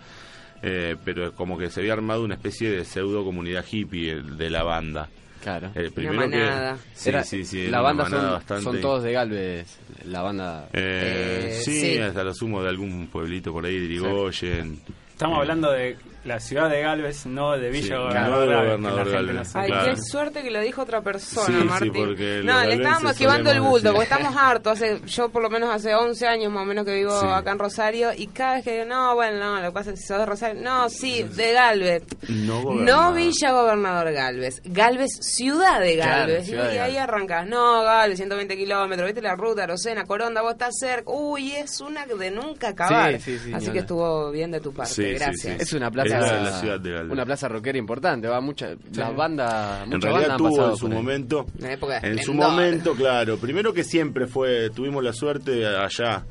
[0.64, 4.50] Eh, pero es como que se había armado una especie de pseudo comunidad hippie de
[4.50, 5.10] la banda.
[5.42, 5.72] Claro.
[5.76, 9.78] Eh, primero que- sí, Era- sí, la banda son, bastante- son todos de Galvez.
[10.06, 10.70] La banda.
[10.72, 11.98] Eh, Eh, sí, sí.
[11.98, 14.80] hasta lo sumo de algún pueblito por ahí, de Irigoyen.
[15.12, 18.56] Estamos Eh, hablando de la ciudad de Galvez, no de Villa Sí, Gobernador no de
[18.66, 19.54] Gobernador Galvez.
[19.54, 19.60] no.
[19.60, 19.96] Ay, Claro.
[19.96, 22.46] qué suerte que lo dijo otra persona, Sí, sí, Martín.
[22.46, 24.74] no, le estábamos esquivando el bulto, decir- porque estamos hartos.
[24.74, 27.28] Hace, yo por lo menos hace 11 años más o menos que vivo Sí.
[27.30, 30.00] acá en Rosario, y cada vez que digo, no, bueno, no, lo que pasa es
[30.00, 30.62] que sos de Rosario.
[30.62, 32.04] No, sí, de Galvez.
[32.30, 33.14] No, No.
[33.14, 36.48] Villa Gobernador Galvez, Galvez, ciudad de Claro, Galvez.
[36.50, 41.12] y ahí arrancas, no, Galvez, 120 kilómetros, viste la ruta, Rosena, Coronda, vos estás cerca.
[41.12, 43.14] Uy, es una de nunca acabar.
[43.20, 45.58] Sí, sí, sí, Así que estuvo bien de tu parte, Sí, sí, gracias.
[45.58, 45.64] sí.
[45.64, 46.13] Es una plaza.
[46.22, 47.12] La- la ciudad de Galvez.
[47.12, 48.28] Una plaza rockera importante.
[48.28, 49.84] Va mucha, Las bandas.
[49.90, 53.74] En realidad bandas tuvo en su momento, Una época de en su momento, claro, primero
[53.74, 56.26] que siempre fue, tuvimos la suerte allá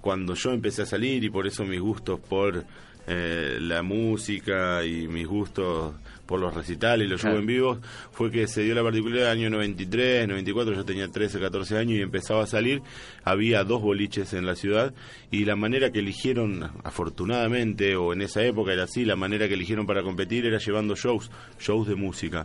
[0.00, 2.64] cuando yo empecé a salir y por eso mis gustos por
[3.06, 5.94] eh, la música y mis gustos
[6.28, 7.40] por los recitales y los shows Claro.
[7.40, 7.78] en vivo,
[8.12, 11.98] fue que se dio la particularidad del año 93, 94, yo tenía 13, 14 años
[11.98, 12.82] y empezaba a salir,
[13.24, 14.92] había dos boliches en la ciudad
[15.30, 19.54] y la manera que eligieron, afortunadamente, o en esa época era así, la manera que
[19.54, 22.44] eligieron para competir era llevando shows, shows de música.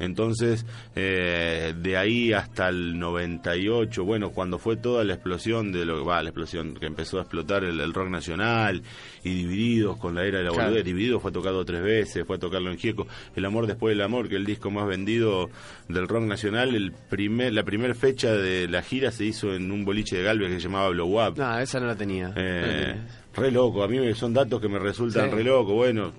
[0.00, 5.98] Entonces, eh, de ahí hasta el 98, bueno, cuando fue toda la explosión de lo
[5.98, 8.82] que va, la explosión que empezó a explotar el, el rock nacional
[9.22, 10.64] y Divididos con la era de la Claro.
[10.70, 14.02] boludez, Divididos fue tocado tres veces, fue a tocarlo en Gieco, El amor después del
[14.04, 15.48] amor, que es el disco más vendido
[15.88, 19.84] del rock nacional, el primer, la primera fecha de la gira se hizo en un
[19.84, 21.36] boliche de Galvez que se llamaba Blow Up.
[21.38, 22.32] No, esa no la tenía.
[22.36, 22.96] Eh,
[23.34, 25.36] re loco, a mí me- son datos que me resultan Sí.
[25.36, 25.74] re loco.
[25.74, 26.12] Bueno,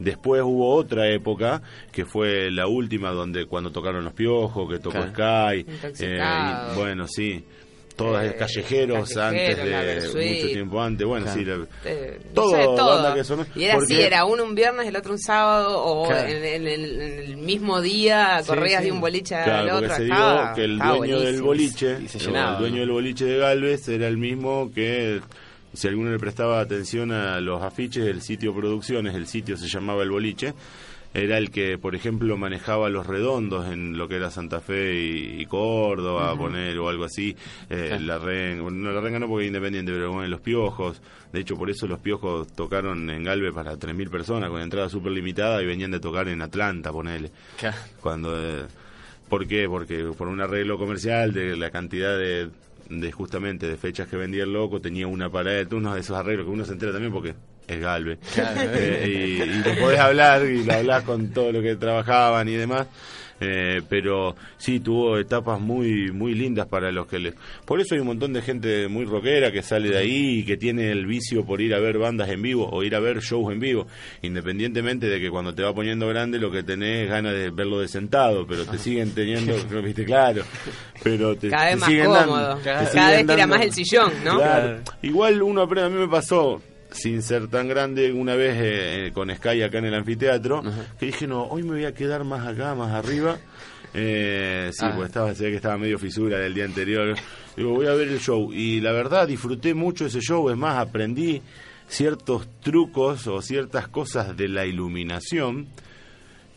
[0.00, 4.98] después hubo otra época que fue la última donde cuando tocaron los piojos, que tocó.
[5.00, 5.64] Sky.
[6.00, 7.44] Y bueno, sí.
[7.96, 9.22] Todas Eh, callejeros Callejero,
[9.60, 11.06] antes de mucho tiempo antes.
[11.06, 12.86] Bueno, sí, la- Eh, no Todo, sé, todo.
[12.94, 13.44] banda que sonó.
[13.54, 16.84] Y era así, era uno un viernes, el otro un sábado, o en, en- en-
[17.02, 18.86] en el mismo día corrías sí.
[18.86, 19.96] de un boliche Claro, al porque otro.
[19.96, 22.80] se dio que el dueño del boliche, Y se el dueño ¿no?
[22.80, 25.20] del boliche de Galvez era el mismo que
[25.72, 30.02] si alguno le prestaba atención a los afiches del sitio Producciones, el sitio se llamaba
[30.02, 30.54] El Boliche,
[31.12, 35.40] era el que, por ejemplo, manejaba los redondos en lo que era Santa Fe y,
[35.40, 37.36] y Córdoba, poner o algo así.
[37.68, 38.04] Eh, Sí.
[38.04, 41.02] La Renga, no la Renga no porque es independiente, pero bueno, los Piojos.
[41.32, 45.12] De hecho, por eso los Piojos tocaron en Galve para 3.000 personas con entrada súper
[45.12, 47.32] limitada y venían de tocar en Atlanta, ponele.
[48.00, 48.66] Cuando, eh,
[49.28, 49.68] ¿Por qué?
[49.68, 52.50] Porque por un arreglo comercial de la cantidad de,
[52.90, 56.46] de justamente de fechas que vendía el loco, tenía una pared, uno de esos arreglos
[56.46, 57.34] que uno se entera también porque
[57.66, 58.18] es Galve.
[58.34, 58.60] Claro.
[58.74, 62.54] Eh, y, y lo podés hablar y lo hablás con todo lo que trabajaban y
[62.56, 62.88] demás.
[63.42, 67.34] Eh, pero sí tuvo etapas muy muy lindas para los que les
[67.64, 70.58] por eso hay un montón de gente muy rockera que sale de ahí y que
[70.58, 73.50] tiene el vicio por ir a ver bandas en vivo o ir a ver shows
[73.52, 73.86] en vivo
[74.20, 77.80] independientemente de que cuando te va poniendo grande lo que tenés es ganas de verlo
[77.80, 80.42] de sentado pero te siguen teniendo viste claro
[81.02, 82.26] pero te, Cada vez te más siguen cómodo.
[82.26, 84.36] dando- te Cada siguen vez tira dando- más el sillón, ¿no?
[84.36, 84.78] Claro.
[85.00, 86.60] Igual uno aprende, a mí me pasó,
[86.92, 90.62] sin ser tan grande, una vez eh, eh, con Sky acá en el anfiteatro,
[90.98, 93.38] que dije, no, hoy me voy a quedar más acá, más arriba.
[93.94, 94.92] Eh, sí, Ah.
[94.96, 97.16] pues estaba, se ve que estaba medio fisura del día anterior.
[97.56, 98.52] Digo, voy a ver el show.
[98.52, 100.48] Y la verdad, disfruté mucho ese show.
[100.50, 101.42] Es más, aprendí
[101.88, 105.66] ciertos trucos o ciertas cosas de la iluminación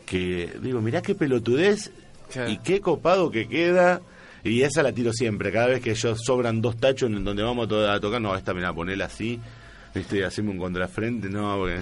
[0.06, 1.90] que, digo, mirá qué pelotudez
[2.32, 2.50] Claro.
[2.50, 4.00] y qué copado que queda.
[4.44, 5.50] Y esa la tiro siempre.
[5.50, 8.36] Cada vez que ellos sobran dos tachos en donde vamos a, to- a tocar, no,
[8.36, 9.40] esta me la ponela así.
[9.94, 10.18] ¿Viste?
[10.18, 11.28] Y hacemos un contrafrente.
[11.28, 11.80] No, porque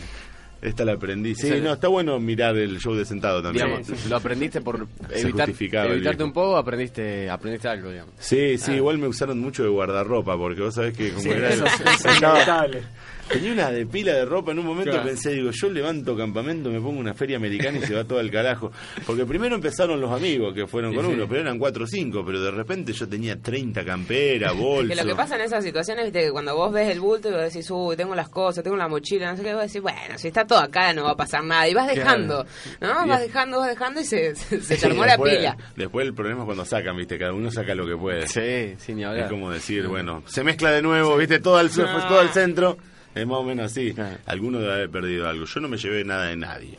[0.61, 1.35] esta la aprendí.
[1.35, 3.67] Sí, no, está bueno mirar el show de sentado también.
[3.83, 8.15] Digamos, lo aprendiste por Se evitar, justificaba el evitarte un poco, aprendiste, aprendiste algo, digamos.
[8.19, 8.77] Sí, sí, Ah.
[8.77, 11.49] igual me usaron mucho de guardarropa, porque vos sabés que como Sí, era...
[11.49, 12.85] eso es-.
[13.29, 15.07] Tenía una de pila de ropa, en un momento Claro.
[15.07, 18.31] pensé, digo, yo levanto campamento, me pongo una feria americana y se va todo al
[18.31, 18.71] carajo.
[19.07, 21.13] Porque primero empezaron los amigos que fueron Sí, con sí.
[21.13, 24.89] uno, pero eran cuatro o cinco, pero de repente yo tenía 30 camperas, bolsos.
[24.97, 27.33] Que lo que pasa en esas situaciones, viste, que cuando vos ves el bulto y
[27.33, 30.19] vos decís, uy, tengo las cosas, tengo la mochila, no sé qué, vos decís, bueno,
[30.19, 31.69] si está todo acá no va a pasar nada.
[31.69, 32.01] Y vas Claro.
[32.01, 32.47] dejando,
[32.81, 33.07] ¿no?
[33.07, 35.37] Y Vas es- dejando, vas dejando y se, se, se te Sí, armó la después-
[35.37, 35.57] pila.
[35.77, 38.27] Después el problema es cuando sacan, viste, cada uno saca lo que puede.
[38.29, 39.25] Sí, sin ni hablar.
[39.25, 42.09] Es como decir, bueno, se mezcla de nuevo, viste, todo el, No.
[42.09, 42.77] todo el centro.
[43.15, 43.93] Es más o menos así.
[43.93, 44.17] Claro.
[44.27, 45.45] Alguno debe haber perdido algo.
[45.45, 46.79] Yo no me llevé nada de nadie.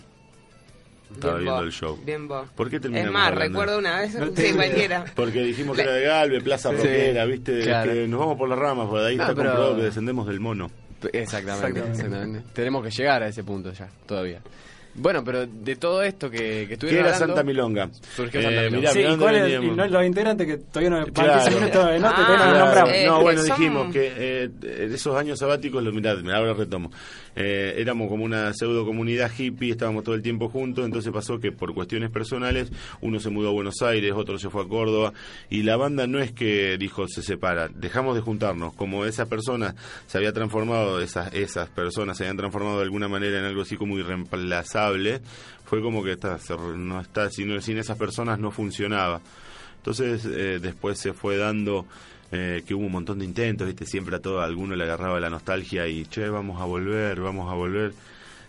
[1.13, 1.99] Estaba Bien viendo el show.
[2.03, 2.49] Bien vos.
[2.55, 3.59] ¿Por qué Es terminamos más, hablando?
[3.59, 5.05] recuerdo una vez, No sí, cualquiera.
[5.15, 6.77] Porque dijimos que era de Galve, Plaza Sí.
[6.77, 7.61] Roquera, ¿viste?
[7.61, 7.93] Claro.
[7.93, 10.39] Que nos vamos por las ramas, por ahí No, está pero- comprobado que descendemos del
[10.39, 10.71] mono.
[11.11, 11.19] Exactamente,
[11.81, 11.91] Exactamente.
[11.91, 12.49] exactamente.
[12.53, 14.41] Tenemos que llegar a ese punto ya, todavía.
[14.95, 17.89] Bueno, pero de todo esto que, que ¿Qué estuvieron era hablando, Santa Milonga?
[18.15, 18.77] surgió Eh, Santa Milonga.
[18.77, 21.33] mirá, Sí, mirá ¿y dónde cuál es- y no los integrantes que todavía no Claro.
[21.43, 22.65] 15 minutos de nota y Ah, todavía no Claro.
[22.65, 22.93] nombramos.
[22.93, 24.49] Eh, no, que bueno, son- dijimos que eh,
[24.93, 26.91] esos años sabáticos, los mirá, ahora retomo.
[27.36, 31.51] Eh, éramos como una pseudo comunidad hippie, estábamos todo el tiempo juntos, entonces pasó que
[31.51, 32.71] por cuestiones personales,
[33.01, 35.13] uno se mudó a Buenos Aires, otro se fue a Córdoba,
[35.49, 39.75] y la banda no es que dijo se separa, dejamos de juntarnos, como esa persona
[40.07, 43.77] se había transformado, esas, esas personas se habían transformado de alguna manera en algo así
[43.77, 45.21] como irreemplazable,
[45.65, 46.38] fue como que está,
[46.75, 49.21] no está, sin, sin esas personas no funcionaba.
[49.77, 51.86] Entonces eh, después se fue dando
[52.36, 53.86] eh, que hubo un montón de intentos, ¿viste?
[53.86, 57.53] Siempre a todo alguno le agarraba la nostalgia y, che, vamos a volver, vamos a
[57.53, 57.93] volver.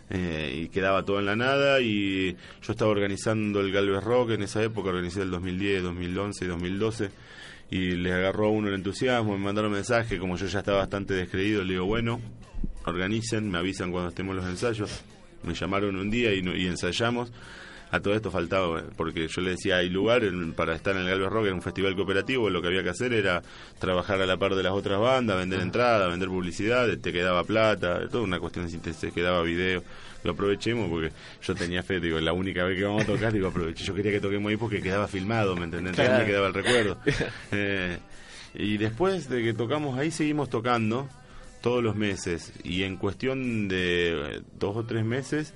[0.08, 4.42] Eh, y quedaba todo en la nada y yo estaba organizando el Galvez Rock en
[4.42, 7.10] esa época, organizé el 2010, 2011 y 2012
[7.70, 11.12] y les agarró a uno el entusiasmo, me mandaron mensaje, como yo ya estaba bastante
[11.12, 12.20] descreído, le digo, bueno,
[12.86, 15.02] organicen, me avisan cuando estemos los ensayos.
[15.42, 17.30] Me llamaron un día y, y ensayamos.
[17.94, 21.02] A todo esto faltaba, eh, porque yo le decía, hay lugar en- para estar en
[21.02, 23.42] el Galvez Rock, era un festival cooperativo, lo que había que hacer era
[23.78, 28.08] trabajar a la par de las otras bandas, vender entradas, vender publicidad, te quedaba plata,
[28.08, 29.82] toda una cuestión te, te quedaba video.
[30.24, 33.48] Lo aprovechemos porque yo tenía fe, digo, la única vez que vamos a tocar, digo,
[33.48, 33.84] aproveché.
[33.84, 35.94] Yo quería que toquemos ahí porque quedaba filmado, ¿me entendés?
[35.94, 36.18] Claro.
[36.18, 36.98] me quedaba el recuerdo.
[37.52, 37.98] Eh,
[38.54, 41.08] y después de que tocamos ahí, seguimos tocando
[41.60, 42.52] todos los meses.
[42.64, 45.52] Y en cuestión de eh, dos o tres meses,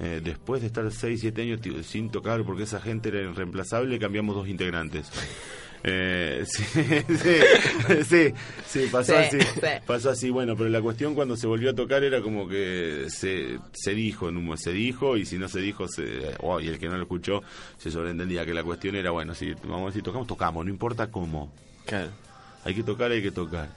[0.00, 3.98] eh, después de estar seis, siete años tío, sin tocar porque esa gente era irreemplazable,
[3.98, 5.10] cambiamos dos integrantes.
[5.86, 8.32] Eh, sí, sí, sí,
[8.66, 9.38] sí, pasó Sí, así.
[9.42, 9.60] sí.
[9.86, 13.58] Pasó así, bueno, pero la cuestión cuando se volvió a tocar era como que se,
[13.74, 16.78] se dijo, en un, se dijo, y si no se dijo, se, oh, y el
[16.78, 17.42] que no lo escuchó,
[17.76, 21.10] se sobreentendía que la cuestión era, bueno, si vamos a decir, tocamos, tocamos, no importa
[21.10, 21.52] cómo.
[21.84, 22.08] Claro.
[22.64, 23.68] Hay que tocar, hay que tocar.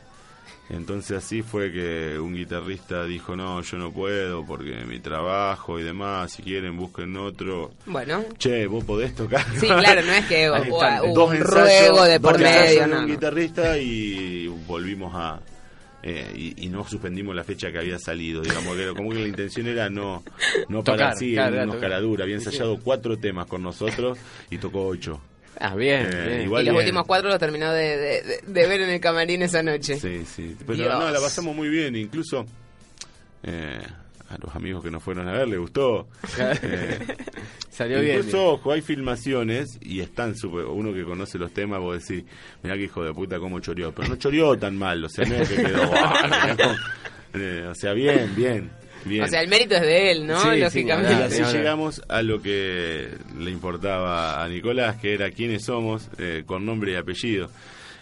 [0.69, 5.83] Entonces así fue que un guitarrista dijo, no, yo no puedo porque mi trabajo y
[5.83, 7.71] demás, si quieren busquen otro.
[7.85, 9.45] Bueno, Che, vos podés tocar.
[9.57, 13.01] Sí, claro, no es que hubo dos un ensayos, ruego de por medio, no, un
[13.03, 13.07] no.
[13.07, 15.39] guitarrista y volvimos a...
[16.03, 19.27] eh, y, y no suspendimos la fecha que había salido, digamos que como que la
[19.27, 20.21] intención era no
[20.67, 21.89] no Tocar, parar así claro, unos tocar.
[21.89, 24.17] caradura, había ensayado cuatro temas con nosotros
[24.49, 25.21] y tocó ocho.
[25.59, 26.41] Ah, bien, Eh, bien.
[26.43, 26.85] igual y los bien.
[26.85, 29.99] últimos cuatro los terminó de, de- de- de ver en el camarín esa noche.
[29.99, 30.55] Sí, sí.
[30.59, 30.99] Pero Dios.
[30.99, 31.95] no, la pasamos muy bien.
[31.95, 32.45] Incluso
[33.43, 33.79] eh,
[34.29, 36.07] a los amigos que nos fueron a ver les gustó.
[36.61, 36.99] Eh,
[37.69, 38.17] Salió bien.
[38.17, 42.25] Incluso, ojo, hay filmaciones y están super, uno que conoce los temas, vos decís,
[42.63, 43.91] mirá que hijo de puta cómo choreó.
[43.93, 45.91] Pero no choreó tan mal, o sea, no es que quedó.
[47.33, 48.71] Eh, o sea, bien, bien.
[49.05, 49.23] Bien.
[49.23, 50.39] O sea, el mérito es de él, ¿no?
[50.41, 51.13] Sí, Lógicamente.
[51.13, 56.65] así llegamos a lo que le importaba a Nicolás, que era quiénes somos, eh, con
[56.65, 57.49] nombre y apellido.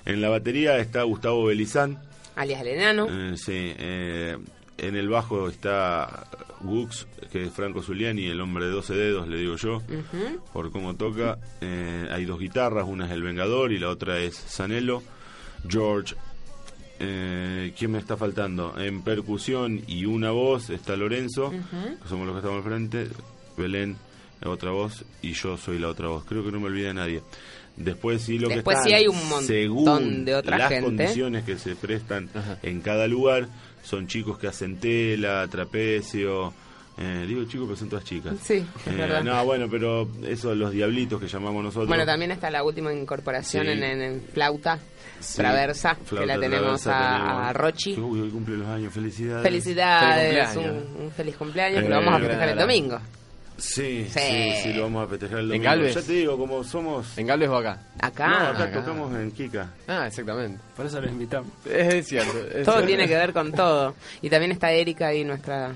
[0.05, 1.99] En la batería está Gustavo Belizán.
[2.35, 3.07] Alias el enano.
[3.09, 4.37] Eh, sí, eh,
[4.77, 6.27] en el bajo está
[6.61, 9.81] Gux, que es Franco Zuliani, el hombre de 12 dedos, le digo yo,
[10.53, 11.37] por cómo toca.
[11.61, 15.01] Eh, hay dos guitarras, una es El Vengador y la otra es Sanelo.
[15.67, 16.15] George,
[16.99, 18.77] eh, ¿quién me está faltando?
[18.79, 23.07] En percusión y una voz está Lorenzo, que somos los que estamos al frente.
[23.57, 23.95] Belén,
[24.41, 26.25] la otra voz, y yo soy la otra voz.
[26.25, 27.21] Creo que no me olvida nadie.
[27.77, 30.85] Después sí lo Después que sí están, hay un montón según de otra las gente.
[30.85, 32.29] condiciones que se prestan
[32.63, 33.47] en cada lugar,
[33.83, 36.53] son chicos que hacen tela, trapecio.
[36.97, 38.35] Eh, digo chicos, pero son todas chicas.
[38.41, 39.23] Sí, es Eh, verdad.
[39.23, 41.87] no, bueno, pero eso, los diablitos que llamamos nosotros.
[41.87, 43.71] Bueno, también está la última incorporación Sí.
[43.73, 44.79] en, en- en flauta
[45.19, 47.43] Sí, traversa, que la tenemos a, tenemos.
[47.47, 47.95] a Rochi.
[47.95, 49.43] Que, uy, hoy cumple los años, felicidades.
[49.43, 50.85] Felicidades, Feliz cumpleaños.
[50.97, 52.99] un, un feliz cumpleaños, que Eh, lo vamos a festejar el domingo.
[53.57, 54.19] Sí, Sí.
[54.19, 55.63] sí, sí, lo vamos a festejar el ¿En domingo.
[55.65, 55.95] Galvez?
[55.95, 57.17] Ya te digo, como somos...
[57.17, 57.79] ¿En Galvez o acá?
[58.01, 58.27] Acá.
[58.27, 58.79] no, acá, acá.
[58.83, 59.69] tocamos en Kika.
[59.87, 60.59] Ah, exactamente.
[60.75, 61.49] Por eso los invitamos.
[61.65, 62.37] Es cierto.
[62.37, 62.85] es Todo cierto.
[62.87, 63.95] tiene que ver con todo.
[64.21, 65.71] Y también está Erika ahí, nuestra...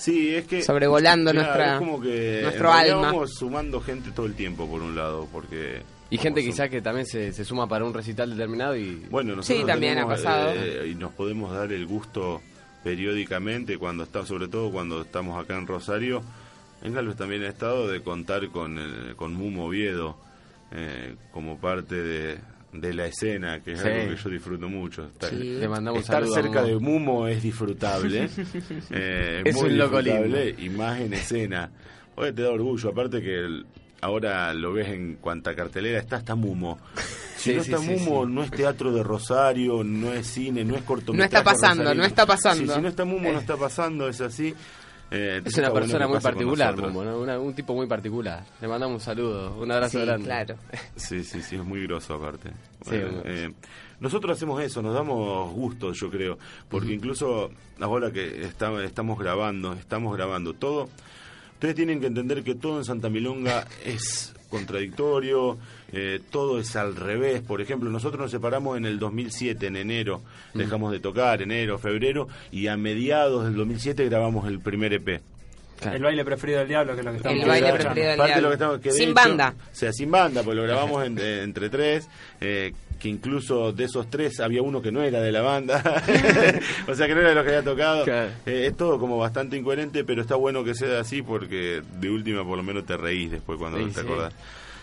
[0.00, 0.62] Sí, es que...
[0.62, 3.00] Sobrevolando Claro, nuestra- es como que nuestro alma.
[3.12, 5.82] vamos sumando gente todo el tiempo, por un lado, porque...
[6.08, 9.04] Y gente quizás que también se, se suma para un recital determinado y...
[9.10, 10.52] Bueno, nosotros Sí, también ha pasado.
[10.56, 12.40] eh, y nos podemos dar el gusto
[12.82, 16.22] periódicamente, cuando está, sobre todo cuando estamos acá en Rosario.
[16.82, 20.16] En Galvez también he estado de contar con, el, con Mumo Oviedo
[20.72, 22.38] eh, como parte de,
[22.72, 23.88] de la escena, que es Sí.
[23.88, 25.06] algo que yo disfruto mucho.
[25.06, 25.36] Estar, Sí.
[25.58, 28.28] Le mandamos estar cerca de Mumo es disfrutable,
[28.90, 31.70] eh, Es muy un loco disfrutable, y más en escena.
[32.16, 33.66] Oye, te da orgullo, aparte que el-
[34.02, 36.78] ahora lo ves en cuanta cartelera está, está Mumo.
[37.36, 38.32] Si Sí, no está sí, Mumo, sí.
[38.32, 41.18] no es teatro de Rosario, no es cine, no es cortometraje.
[41.18, 42.66] No está pasando, no está pasando.
[42.66, 43.32] Sí, si no está Mumo, Eh.
[43.32, 44.54] no está pasando, es así.
[45.10, 46.76] Eh, Es una persona muy particular.
[46.76, 47.18] Momo, ¿no?
[47.18, 48.44] Una- un tipo muy particular.
[48.60, 50.24] Le mandamos un saludo, un abrazo Sí, grande.
[50.26, 50.54] claro.
[50.96, 52.50] Sí, sí, sí, es muy groso aparte.
[52.86, 53.22] Bueno, bueno.
[53.24, 53.52] eh,
[53.98, 56.38] nosotros hacemos eso, nos damos gustos, yo creo,
[56.68, 57.50] porque incluso
[57.80, 60.88] ahora que está- estamos grabando, estamos grabando todo,
[61.54, 65.56] ustedes tienen que entender que todo en Santa Milonga es contradictorio,
[65.92, 67.40] eh, todo es al revés.
[67.40, 70.20] Por ejemplo, nosotros nos separamos en el 2007, en enero,
[70.54, 75.20] dejamos de tocar, enero, febrero, y a mediados del 2007 grabamos el primer EP.
[75.92, 78.26] El baile preferido del diablo, que es lo que estamos El baile preferido del de
[78.26, 78.42] diablo.
[78.42, 79.54] lo que estamos- que de Sin hecho- banda.
[79.58, 82.06] O sea, sin banda, pues lo grabamos en- entre tres,
[82.42, 85.82] eh, que incluso de esos tres había uno que no era de la banda,
[86.86, 88.04] o sea que no era de los que había tocado.
[88.04, 88.30] Claro.
[88.46, 92.44] Eh, es todo como bastante incoherente, pero está bueno que sea así porque de última
[92.44, 94.00] por lo menos te reís después cuando Sí, te sí.
[94.00, 94.34] acordás.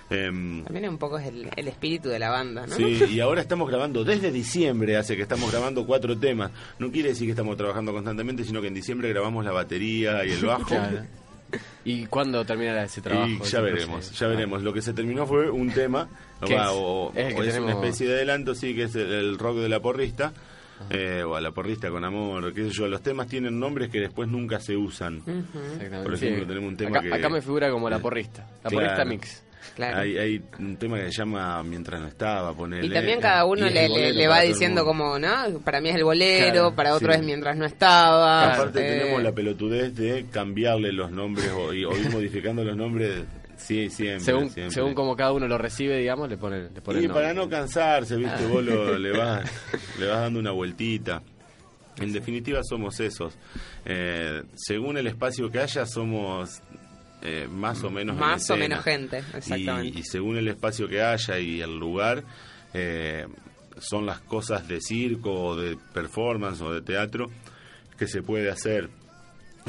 [0.09, 2.75] Em, También un poco es el, el espíritu de la banda, ¿no?
[2.75, 6.51] Sí, y ahora estamos grabando desde diciembre, hace que estamos grabando cuatro temas.
[6.79, 10.31] No quiere decir que estamos trabajando constantemente, sino que en diciembre grabamos la batería y
[10.31, 10.65] el bajo.
[10.65, 11.01] Claro.
[11.85, 13.27] ¿Y cuándo terminará ese trabajo?
[13.29, 14.63] Y ya veremos, ya veremos.
[14.63, 16.09] Lo que se terminó fue un tema,
[16.45, 16.71] ¿Qué va, es?
[16.73, 19.79] o, Es o una especie de adelanto, sí, que es el, el rock de la
[19.79, 20.33] porrista,
[20.89, 22.87] eh, o a la porrista con amor, qué sé yo.
[22.87, 25.21] Los temas tienen nombres que después nunca se usan.
[25.21, 25.33] Por
[26.13, 26.27] ejemplo, Sí.
[26.47, 28.45] tenemos un tema acá, que- acá me figura como la porrista.
[28.63, 28.85] La Claro.
[28.87, 29.43] porrista mix.
[29.77, 29.99] Claro.
[29.99, 32.87] Hay, hay un tema que se llama Mientras no estaba, ponele.
[32.87, 35.59] Y también cada uno le, va diciendo como, ¿no?
[35.63, 37.19] Para mí es el bolero, Claro, para otro sí.
[37.19, 38.55] es mientras no estaba.
[38.55, 42.75] Aparte eh, tenemos la pelotudez de cambiarle los nombres o, y- o ir modificando los
[42.75, 43.23] nombres,
[43.57, 44.21] sí, siempre.
[44.25, 44.73] Según, siempre.
[44.73, 47.47] según como cada uno lo recibe, digamos, le pone, le pone Y el para no
[47.47, 49.47] cansarse, viste, vos lo- le, vas,
[49.99, 51.21] le vas dando una vueltita.
[52.01, 53.37] En definitiva somos esos.
[53.85, 56.61] Eh, según el espacio que haya, somos
[57.21, 59.97] eh, más o menos en Más o menos gente, exactamente.
[59.97, 62.23] Y, y según el espacio que haya y el lugar,
[62.73, 63.25] eh,
[63.79, 67.29] son las cosas de circo o de performance o de teatro
[67.97, 68.89] que se puede hacer.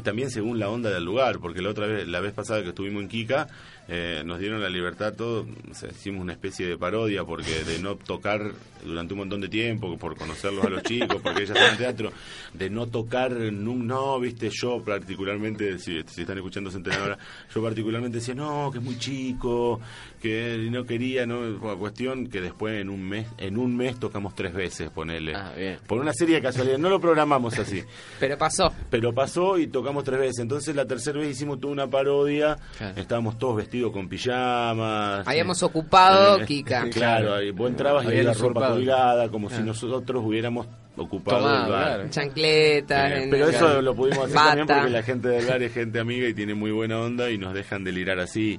[0.03, 3.03] También según la onda del lugar, porque la otra vez, la vez pasada que estuvimos
[3.03, 3.49] en Kika,
[3.91, 7.79] eh, nos dieron la libertad todo, o sea, hicimos una especie de parodia porque de
[7.79, 8.53] no tocar
[8.85, 12.13] durante un montón de tiempo, por conocerlos a los chicos, porque ellas están en teatro,
[12.53, 17.19] de no tocar, no, no, viste, yo particularmente, si, si están escuchando ahora,
[17.55, 19.81] yo particularmente decía, no, que es muy chico,
[20.21, 24.53] que no quería, no, cuestión que después en un mes, en un mes tocamos tres
[24.53, 25.35] veces, ponele.
[25.35, 25.79] Ah, bien.
[25.87, 27.83] Por una serie de casualidades, no lo programamos así.
[28.21, 28.73] Pero pasó.
[28.91, 30.39] Pero pasó y tocamos tres veces.
[30.41, 32.57] Entonces la tercera vez hicimos toda una parodia.
[32.77, 33.01] Claro.
[33.01, 35.27] Estábamos todos vestidos con pijamas.
[35.27, 36.89] Habíamos Eh, ocupado eh, Kika.
[36.93, 38.75] Claro, ahí vos entrabas y había ropa usurpado.
[38.75, 40.67] colgada, como si nosotros hubiéramos
[40.97, 41.95] ocupado Tomado, el bar.
[41.95, 42.11] claro.
[42.11, 43.13] Chancletas.
[43.13, 44.51] Eh, pero eso lo pudimos hacer Bata.
[44.57, 47.39] también porque la gente del bar es gente amiga y tiene muy buena onda y
[47.39, 48.59] nos dejan delirar así,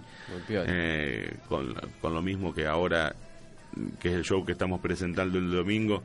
[0.50, 3.14] eh, con, con lo mismo que ahora,
[4.00, 6.04] que es el show que estamos presentando el domingo,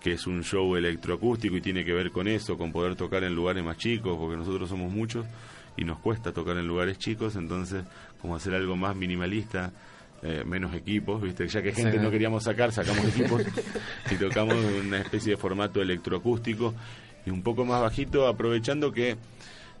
[0.00, 3.34] que es un show electroacústico y tiene que ver con eso, con poder tocar en
[3.34, 5.26] lugares más chicos, porque nosotros somos muchos
[5.76, 7.84] y nos cuesta tocar en lugares chicos, entonces
[8.20, 9.72] como hacer algo más minimalista.
[10.20, 11.46] eh, menos equipos, ¿viste?
[11.46, 12.02] ya que gente Sí.
[12.02, 13.40] no queríamos sacar, sacamos equipos
[14.10, 16.74] y tocamos una especie de formato electroacústico
[17.24, 19.16] y un poco más bajito, aprovechando que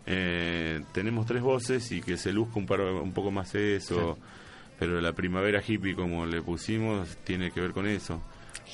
[0.06, 4.16] eh, tenemos tres voces y que se luzca un, par- un poco más eso,
[4.78, 8.22] pero la primavera hippie, como le pusimos, tiene que ver con eso.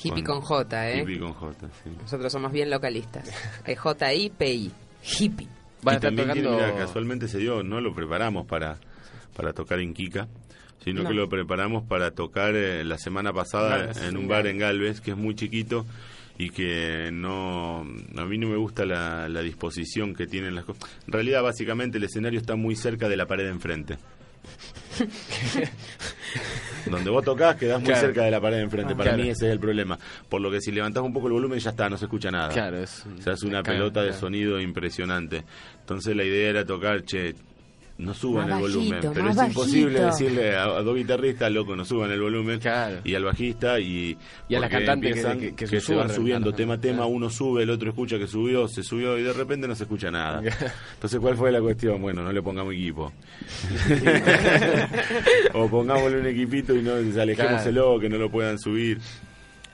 [0.03, 1.01] Hippie con J, ¿eh?
[1.03, 1.91] Hippie con J, sí.
[2.01, 3.31] Nosotros somos bien localistas.
[3.79, 4.71] J-I-P-I.
[5.19, 5.49] Hippie.
[5.83, 8.77] Van a y estar también tiene- mira, casualmente se dio, no lo preparamos para,
[9.37, 10.29] para tocar en Kika,
[10.83, 11.09] sino No.
[11.09, 15.01] que lo preparamos para tocar eh, la semana pasada Galvez, en un bar en Galvez,
[15.01, 15.85] que es muy chiquito
[16.39, 17.81] y que no
[18.17, 20.83] a mí no me gusta la, la disposición que tienen las cosas.
[21.07, 23.99] En realidad, básicamente, el escenario está muy cerca de la pared de enfrente.
[26.91, 28.01] Donde vos tocás quedás muy Claro.
[28.07, 28.95] cerca de la pared de enfrente.
[28.95, 29.23] Para claro.
[29.23, 29.99] mí ese es el problema.
[30.29, 32.53] Por lo que si levantás un poco el volumen ya está, no se escucha nada.
[32.53, 35.45] Claro, es Se hace una pelota de sonido impresionante.
[35.81, 37.35] Entonces la idea era tocar, che,
[37.97, 38.91] no suban Más el volumen.
[38.91, 42.59] bajito, Pero es imposible decirle a, a dos guitarristas, loco, no suban el volumen.
[42.59, 42.99] Claro.
[43.05, 44.19] Y al bajista y,
[44.49, 46.57] Y a la porque cantante que- que- que se van subiendo claro.
[46.57, 49.69] tema a tema, uno sube, el otro escucha que subió, se subió y de repente
[49.69, 50.43] no se escucha nada.
[50.95, 52.03] Entonces, ¿cuál fue la cuestión?
[52.03, 53.13] Bueno, no le pongamos equipo.
[55.55, 58.99] o pongámosle un equipito y no alejémoselo, que no lo puedan subir.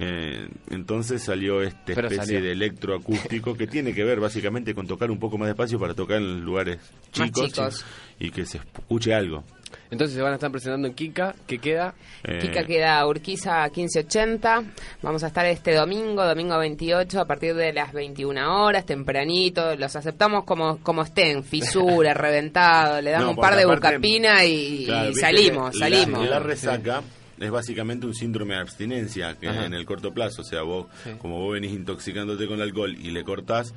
[0.02, 2.42] Eh, entonces salió esta especie salió.
[2.42, 6.16] de electroacústico que tiene que ver básicamente con tocar un poco más despacio para tocar
[6.16, 6.78] en lugares
[7.12, 7.84] chicos, chicos.
[8.18, 9.44] Y, que se escuche algo.
[9.90, 11.94] Entonces se van a estar presentando en Kika, que queda
[12.24, 14.62] Eh, Kika queda Urquiza 1580.
[15.02, 19.76] Vamos a estar este domingo, domingo 28, a partir de las 21 horas, tempranito.
[19.76, 23.02] Los aceptamos como, como estén, fisura, reventado.
[23.02, 26.24] Le damos No, un par de bucapina y, Claro, y salimos, salimos.
[26.24, 27.02] La, la resaca
[27.40, 29.66] es básicamente un síndrome de abstinencia que Ajá.
[29.66, 31.10] en el corto plazo, o sea, vos Sí.
[31.18, 33.74] como vos venís intoxicándote con alcohol y le cortás,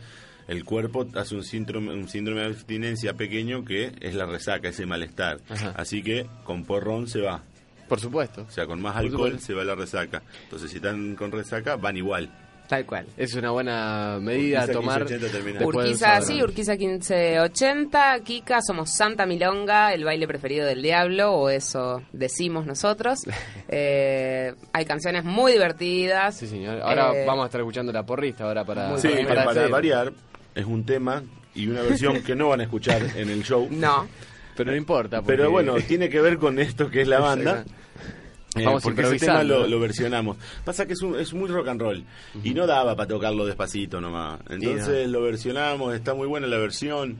[0.47, 4.85] el cuerpo hace un síndrome, un síndrome de abstinencia pequeño que es la resaca, ese
[4.85, 5.39] malestar.
[5.49, 5.73] Ajá.
[5.77, 7.41] Así que con porrón se va.
[7.87, 8.45] Por supuesto.
[8.47, 9.45] O sea, con más Por alcohol supuesto.
[9.47, 10.21] se va la resaca.
[10.43, 12.29] Entonces, si están con resaca, van igual.
[12.67, 13.05] Tal cual.
[13.17, 14.99] Es una buena medida a Urquiza tomar.
[15.01, 15.59] 1580 termina.
[15.59, 21.33] después del Urquiza, sí, Urquiza 1580, Kika, somos Santa Milonga, el baile preferido del diablo,
[21.33, 23.19] o eso decimos nosotros.
[23.75, 26.37] Eh, hay canciones muy divertidas.
[26.37, 26.79] Sí, señor.
[26.81, 28.95] Ahora Eh, vamos a estar escuchando la porrista ahora para...
[28.99, 30.13] Sí, para variar,
[30.53, 31.23] es un tema
[31.55, 33.67] y una versión que no van a escuchar en el show.
[33.71, 34.07] No,
[34.55, 35.21] Pero no importa.
[35.21, 37.65] porque- Pero bueno, tiene que ver con esto que es la banda.
[38.55, 40.37] Eh, Vamos porque ese tema lo, versionamos.
[40.63, 42.03] Pasa que es, un- es muy rock and roll
[42.43, 44.39] y no daba para tocarlo despacito nomás.
[44.49, 47.17] Entonces lo versionamos, está muy buena la versión.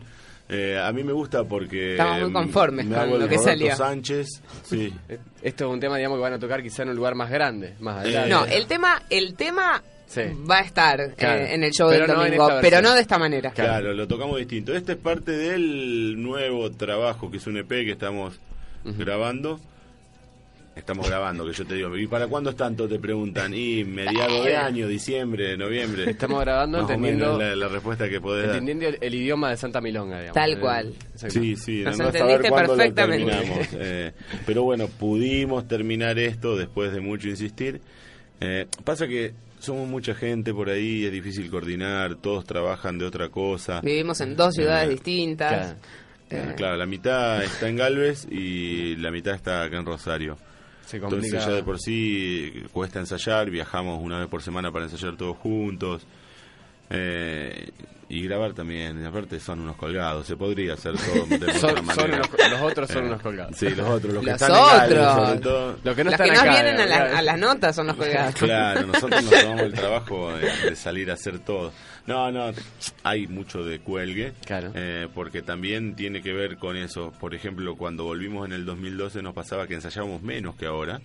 [0.50, 1.94] Eh, a mí me gusta porque...
[1.94, 3.76] Estamos muy conformes me con hago lo el que Roberto salió.
[3.76, 4.28] Sánchez,
[4.64, 4.94] sí.
[5.42, 7.74] Esto es un tema, digamos, que van a tocar quizá en un lugar más grande,
[7.80, 8.30] más Eh, adelante.
[8.30, 10.22] no, el tema, el tema Sí.
[10.48, 11.42] va a estar Claro.
[11.42, 13.50] eh, en el show Pero del domingo, pero no de esta manera.
[13.52, 14.76] Claro, lo tocamos distinto.
[14.76, 18.40] Este es parte del nuevo trabajo que es un EP que estamos
[18.84, 19.60] grabando.
[20.76, 21.96] Estamos grabando, que yo te digo.
[21.96, 22.88] ¿Y para cuándo es tanto?
[22.88, 23.54] Te preguntan.
[23.54, 26.10] Y mediados de año, diciembre, noviembre.
[26.10, 28.56] Estamos grabando Más o entendiendo, menos la, la respuesta que podés dar.
[28.58, 30.34] entendiendo el, el idioma de Santa Milonga, digamos.
[30.34, 30.94] Tal Eh, cual.
[31.14, 31.40] exacto.
[31.40, 33.32] Sí, sí, Nos saber entendiste cuándo lo perfectamente.
[33.32, 33.68] terminamos.
[33.74, 34.12] Eh,
[34.48, 37.80] pero bueno, pudimos terminar esto después de mucho insistir.
[38.42, 43.30] Eh, pasa que somos mucha gente por ahí, es difícil coordinar, todos trabajan de otra
[43.30, 43.80] cosa.
[43.82, 45.50] Vivimos en dos ciudades Eh, distintas.
[45.52, 45.78] claro.
[46.32, 50.36] Eh, Eh, claro, la mitad está en Galvez y la mitad está acá en Rosario.
[50.86, 55.38] Se ya de por sí cuesta ensayar, viajamos una vez por semana para ensayar todos
[55.38, 56.06] juntos.
[56.90, 57.72] Eh,
[58.10, 61.86] y grabar también, aparte son unos colgados, se podría hacer todo de otra Son- son
[61.86, 62.18] manera.
[62.18, 63.58] unos- los otros son Eh, unos colgados.
[63.58, 65.28] Sí, los otros, los que Los están en Galvez, otros.
[65.28, 65.78] sobre todo.
[65.84, 67.88] Los que no Los están que no acá, vienen a, la- a las notas son
[67.88, 68.36] los colgados.
[68.36, 71.72] Claro, nosotros nos tomamos el trabajo de, de salir a hacer todo.
[72.06, 72.52] No, no,
[73.04, 74.72] hay mucho de cuelgue, Claro.
[74.76, 77.12] eh, porque también tiene que ver con eso.
[77.20, 81.00] Por ejemplo, cuando volvimos en el 2012 nos pasaba que ensayábamos menos que ahora,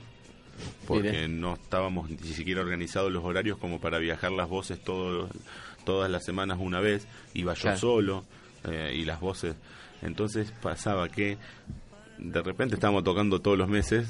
[0.88, 1.28] porque Mire.
[1.28, 5.28] no estábamos ni siquiera organizados los horarios como para viajar las voces todo-
[5.88, 7.06] todas las semanas una vez.
[7.32, 7.78] Iba yo Claro.
[7.78, 8.24] solo
[8.64, 9.56] eh, y las voces.
[10.02, 11.38] Entonces pasaba que
[12.18, 14.06] de repente estábamos tocando todos los meses,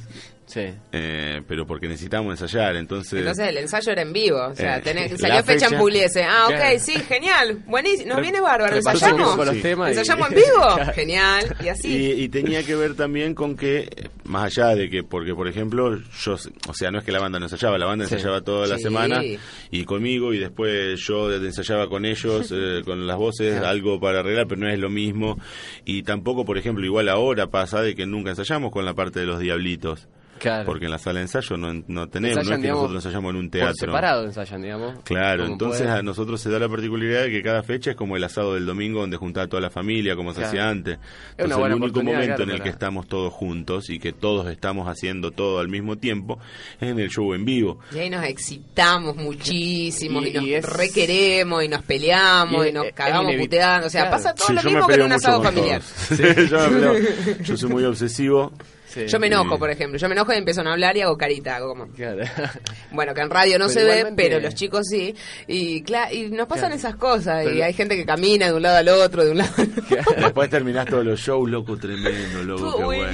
[0.49, 0.63] Sí.
[0.93, 2.75] eh, pero porque necesitábamos ensayar.
[2.77, 5.79] Entonces, Entonces el ensayo era en vivo, o sea, Eh, tenés- salió fecha, fecha- en
[5.79, 6.25] Pugliese.
[6.25, 6.79] Ah, ok, Claro.
[6.81, 9.21] sí, genial, buenísimo, nos viene bárbaro, ensayamos.
[9.21, 9.61] un poco los Sí.
[9.63, 10.69] temas y- ¿Ensayamos en vivo?
[10.95, 11.89] Genial, y así.
[11.89, 13.89] Y, y tenía que ver también con que
[14.25, 16.35] más allá de que, porque por ejemplo, yo,
[16.67, 18.15] o sea, no es que la banda no ensayaba, la banda Sí.
[18.15, 18.83] ensayaba toda la Sí.
[18.85, 19.23] semana
[19.71, 23.67] y conmigo y después yo ensayaba con ellos, eh, con las voces, Claro.
[23.69, 25.39] algo para arreglar, pero no es lo mismo.
[25.85, 29.27] Y tampoco, por ejemplo, igual ahora pasa de que nunca ensayamos con la parte de
[29.27, 30.09] los diablitos.
[30.39, 30.67] Claro.
[30.67, 33.05] Porque en la sala de ensayo no, no tenemos, no es Ensayan, que digamos, nosotros
[33.05, 33.75] ensayamos en un Por teatro.
[33.75, 34.95] separado ensayan, digamos.
[35.05, 35.97] Claro, entonces pueden.
[35.99, 38.67] a nosotros se da la particularidad de que cada fecha es como el asado del
[38.67, 40.95] domingo donde juntaba toda la familia, como se hacía antes.
[40.95, 43.99] Es una Entonces buena el único momento claro, en el que estamos todos juntos y
[43.99, 46.39] que todos estamos haciendo todo al mismo tiempo
[46.81, 47.79] es en el show en vivo.
[47.95, 52.69] Y ahí nos excitamos muchísimo y, Y- nos y es- requeremos y nos peleamos y,
[52.69, 53.87] Y nos cagamos puteando.
[53.87, 54.17] O sea, Claro.
[54.17, 55.83] pasa todo Sí, lo mismo que en un asado familiar.
[56.09, 56.95] Sí, yo, me peleo.
[57.43, 58.53] Yo soy muy obsesivo.
[58.89, 59.07] Sí.
[59.07, 59.59] Yo me enojo, Sí.
[59.59, 59.99] por ejemplo.
[59.99, 61.57] Yo me enojo y empiezo a hablar y hago carita.
[61.57, 61.87] Hago como...
[61.89, 62.25] Claro.
[62.91, 65.15] Bueno, que en radio no Pero se ve, pero los chicos sí.
[65.47, 66.75] Y, y nos pasan Claro.
[66.77, 67.45] esas cosas.
[67.53, 70.15] y hay gente que camina de un lado al otro, de un lado al otro.
[70.17, 73.09] Después terminás todos los shows, loco, tremendo, loco, qué bueno.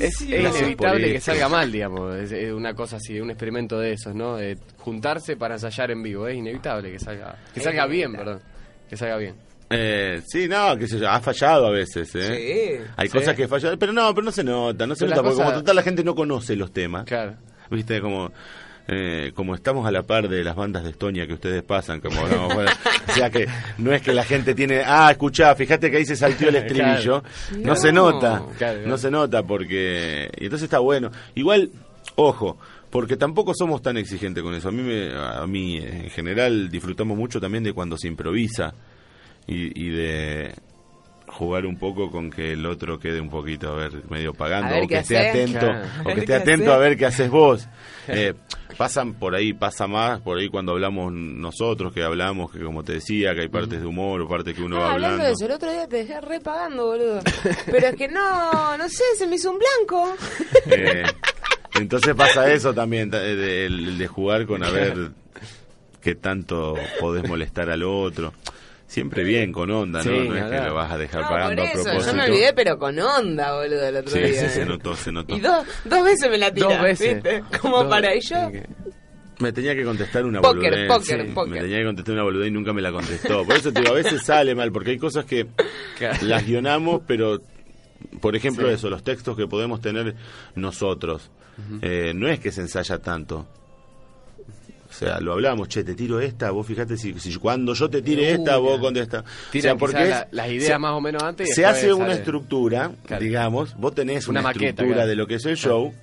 [0.00, 2.16] Es, es inevitable que salga mal, digamos.
[2.16, 4.36] Es, es una cosa así, un experimento de esos, ¿no?
[4.36, 6.26] De juntarse para ensayar en vivo.
[6.26, 8.40] Es inevitable que salga, que salga bien, perdón.
[8.88, 9.34] Que salga bien.
[9.70, 12.78] Eh, sí, no, qué sé yo, ha fallado a veces, ¿eh?
[12.80, 12.84] Sí.
[12.96, 13.16] Hay Sí.
[13.18, 15.44] cosas que fallan, pero no, pero no se nota, no se Pero nota, porque cosa-
[15.44, 17.34] como total la gente no conoce los temas, Claro.
[17.70, 18.32] viste, como...
[18.92, 22.16] eh, como estamos a la par de las bandas de Estonia que ustedes pasan, como
[22.22, 22.72] fuera,
[23.08, 23.46] o sea que
[23.78, 27.22] no es que la gente tiene, ah, escuchá, fíjate que ahí se saltió el estribillo,
[27.58, 27.76] no, No.
[27.76, 31.12] se nota, Claro, no se nota porque, y entonces está bueno.
[31.36, 31.70] Igual,
[32.16, 32.58] ojo,
[32.90, 34.70] porque tampoco somos tan exigentes con eso.
[34.70, 38.74] A mí, me, a mí en general disfrutamos mucho también de cuando se improvisa
[39.50, 40.54] y, y de
[41.26, 44.84] jugar un poco con que el otro quede un poquito, a ver, medio pagando, ver
[44.84, 45.84] o que esté atento, Claro.
[46.04, 47.68] O que esté atento a ver qué haces vos.
[48.12, 48.34] Eh,
[48.76, 52.94] pasan por ahí, pasa más, por ahí cuando hablamos nosotros, que hablamos, que como te
[52.94, 55.24] decía, que hay partes de humor o partes que uno Ah, va hablando hablando.
[55.26, 57.20] de eso, el otro día te dejé repagando, boludo.
[57.66, 60.16] Pero es que no, no sé, se me hizo un blanco.
[60.72, 61.04] Eh,
[61.74, 65.10] entonces pasa eso también, ta- de, el de jugar con a ver
[66.00, 68.32] qué tanto podés molestar al otro.
[68.90, 70.04] Siempre bien, con onda, ¿no?
[70.04, 72.06] Sí, no es que lo vas a dejar No, por pagando a propósito.
[72.10, 74.28] yo me olvidé, pero con onda, boludo, el otro Sí, día.
[74.42, 74.66] sí, se ¿eh?
[74.66, 75.36] notó, se notó.
[75.36, 77.14] Y dos, dos veces me la tiré, Dos veces.
[77.22, 77.44] ¿viste?
[77.60, 78.50] Como Dos- para y yo.
[79.38, 80.88] Me tenía que contestar una Póker, boludez.
[80.88, 81.52] póker, sí, póker.
[81.52, 83.44] Me tenía que contestar una boludez y nunca me la contestó.
[83.46, 85.46] Por eso te digo, a veces sale mal, porque hay cosas que
[86.22, 87.40] las guionamos, pero,
[88.20, 88.74] por ejemplo, Sí.
[88.74, 90.16] eso, los textos que podemos tener
[90.56, 91.30] nosotros.
[91.82, 93.46] eh, no es que se ensaya tanto.
[95.00, 98.02] O sea, lo hablamos, che, te tiro esta, vos fíjate si, si cuando yo te
[98.02, 98.80] tire esta, vos ya.
[98.82, 99.20] contesta.
[99.20, 101.90] O Tiran sea, porque la- las ideas se- más o menos antes y se hace
[101.94, 102.18] una sale.
[102.18, 103.22] estructura, Claro.
[103.22, 105.08] digamos, vos tenés Una una, maqueta, estructura claro.
[105.08, 105.94] de lo que es el show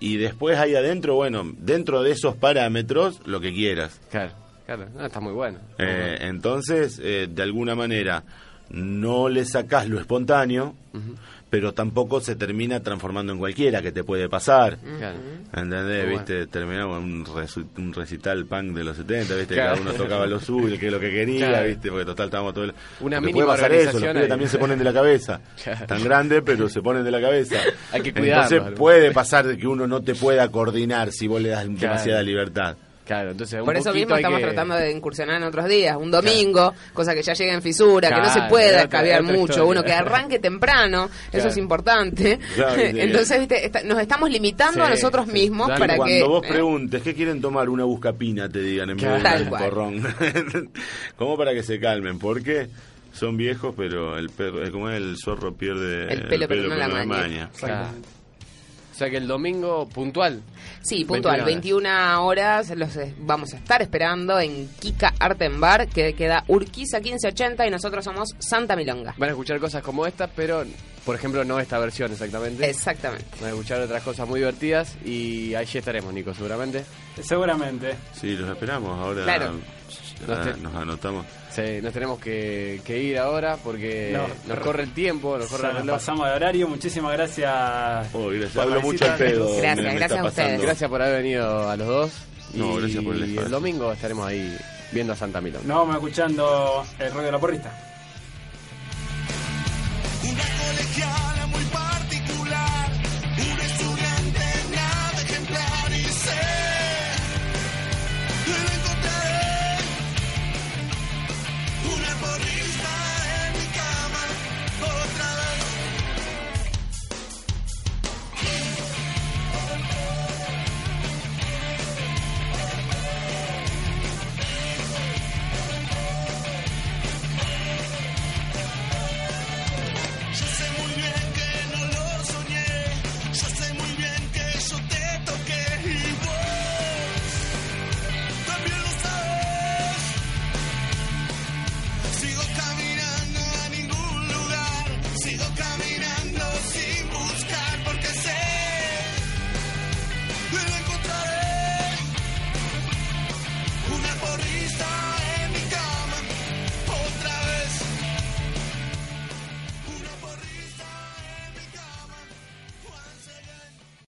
[0.00, 4.00] y después ahí adentro, bueno, dentro de esos parámetros, lo que quieras.
[4.10, 4.32] Claro,
[4.64, 4.86] claro.
[4.96, 5.58] No, está muy bueno.
[5.78, 6.30] Muy Eh, bueno.
[6.30, 8.24] entonces, eh, de alguna manera,
[8.70, 10.74] no le sacás lo espontáneo,
[11.52, 14.78] pero tampoco se termina transformando en cualquiera que te puede pasar.
[14.78, 15.18] Claro.
[15.52, 16.08] ¿Entendés?
[16.08, 16.46] ¿Viste?
[16.46, 17.26] Terminamos en un,
[17.76, 19.52] un recital punk de los 70, ¿viste?
[19.52, 19.72] Claro.
[19.76, 21.68] Cada uno tocaba lo suyo, que es lo que quería, Claro.
[21.68, 21.90] ¿viste?
[21.90, 22.70] Porque total estábamos todo el...
[23.00, 25.40] Una Porque mínima puede pasar eso, los pibes también se ponen de la cabeza.
[25.86, 27.56] Tan grande, pero se ponen de la cabeza.
[27.92, 31.50] Hay que cuidarlos, Entonces puede pasar que uno no te pueda coordinar si vos le
[31.50, 32.78] das demasiada libertad.
[33.04, 36.10] Claro, entonces un Por eso mismo estamos que- tratando de incursionar en otros días, un
[36.10, 39.26] domingo, cosa que ya llegue en fisura, que no se Claro, pueda es escabear es
[39.26, 39.64] mucho, historia.
[39.64, 41.48] uno que arranque temprano, eso Claro.
[41.48, 42.38] es importante.
[42.54, 42.74] Claro.
[42.80, 45.32] Entonces, viste, está- nos estamos limitando Sí, a nosotros sí.
[45.32, 46.22] mismos Claro, para Cuando que...
[46.22, 46.48] vos ¿eh?
[46.48, 50.02] preguntes qué quieren tomar, una buscapina te digan en vez de un porrón.
[51.16, 52.68] como para que se calmen, porque
[53.12, 56.88] son viejos, pero el perro, es como el zorro pierde El pelo, pero no la
[57.04, 57.50] maña.
[57.58, 57.88] Claro.
[58.92, 60.42] O sea que el domingo puntual.
[60.82, 65.58] Sí, puntual, 21 21 horas los eh, vamos a estar esperando en Kika Art and
[65.58, 69.14] Bar, que queda Urquiza 1580 y nosotros somos Santa Milonga.
[69.16, 70.64] Van a escuchar cosas como esta, pero
[71.06, 72.68] por ejemplo no esta versión exactamente.
[72.68, 73.24] Exactamente.
[73.40, 76.84] Van a escuchar otras cosas muy divertidas y allí estaremos, Nico, seguramente.
[77.22, 77.94] Seguramente.
[78.12, 78.98] Sí, los esperamos.
[78.98, 79.54] Ahora Claro.
[80.28, 81.26] Ah, Nos te- nos anotamos.
[81.50, 84.64] Sí, nos tenemos que, que ir ahora porque No, nos no.
[84.64, 86.68] corre el tiempo, nos corre el nos pasamos de horario.
[86.68, 88.08] Muchísimas gracias.
[88.14, 88.56] Oh, gracias.
[88.56, 89.56] Hablo mucho al pedo.
[89.56, 90.22] Gracias, me- a ustedes.
[90.22, 90.62] pasando.
[90.62, 92.12] Gracias por haber venido a los dos.
[92.54, 93.42] No, y gracias por el espacio.
[93.46, 94.56] el domingo estaremos ahí
[94.92, 95.66] viendo a Santa Milón.
[95.66, 97.72] Nos vamos escuchando el rollo de la porrista.
[100.22, 101.31] Una colegial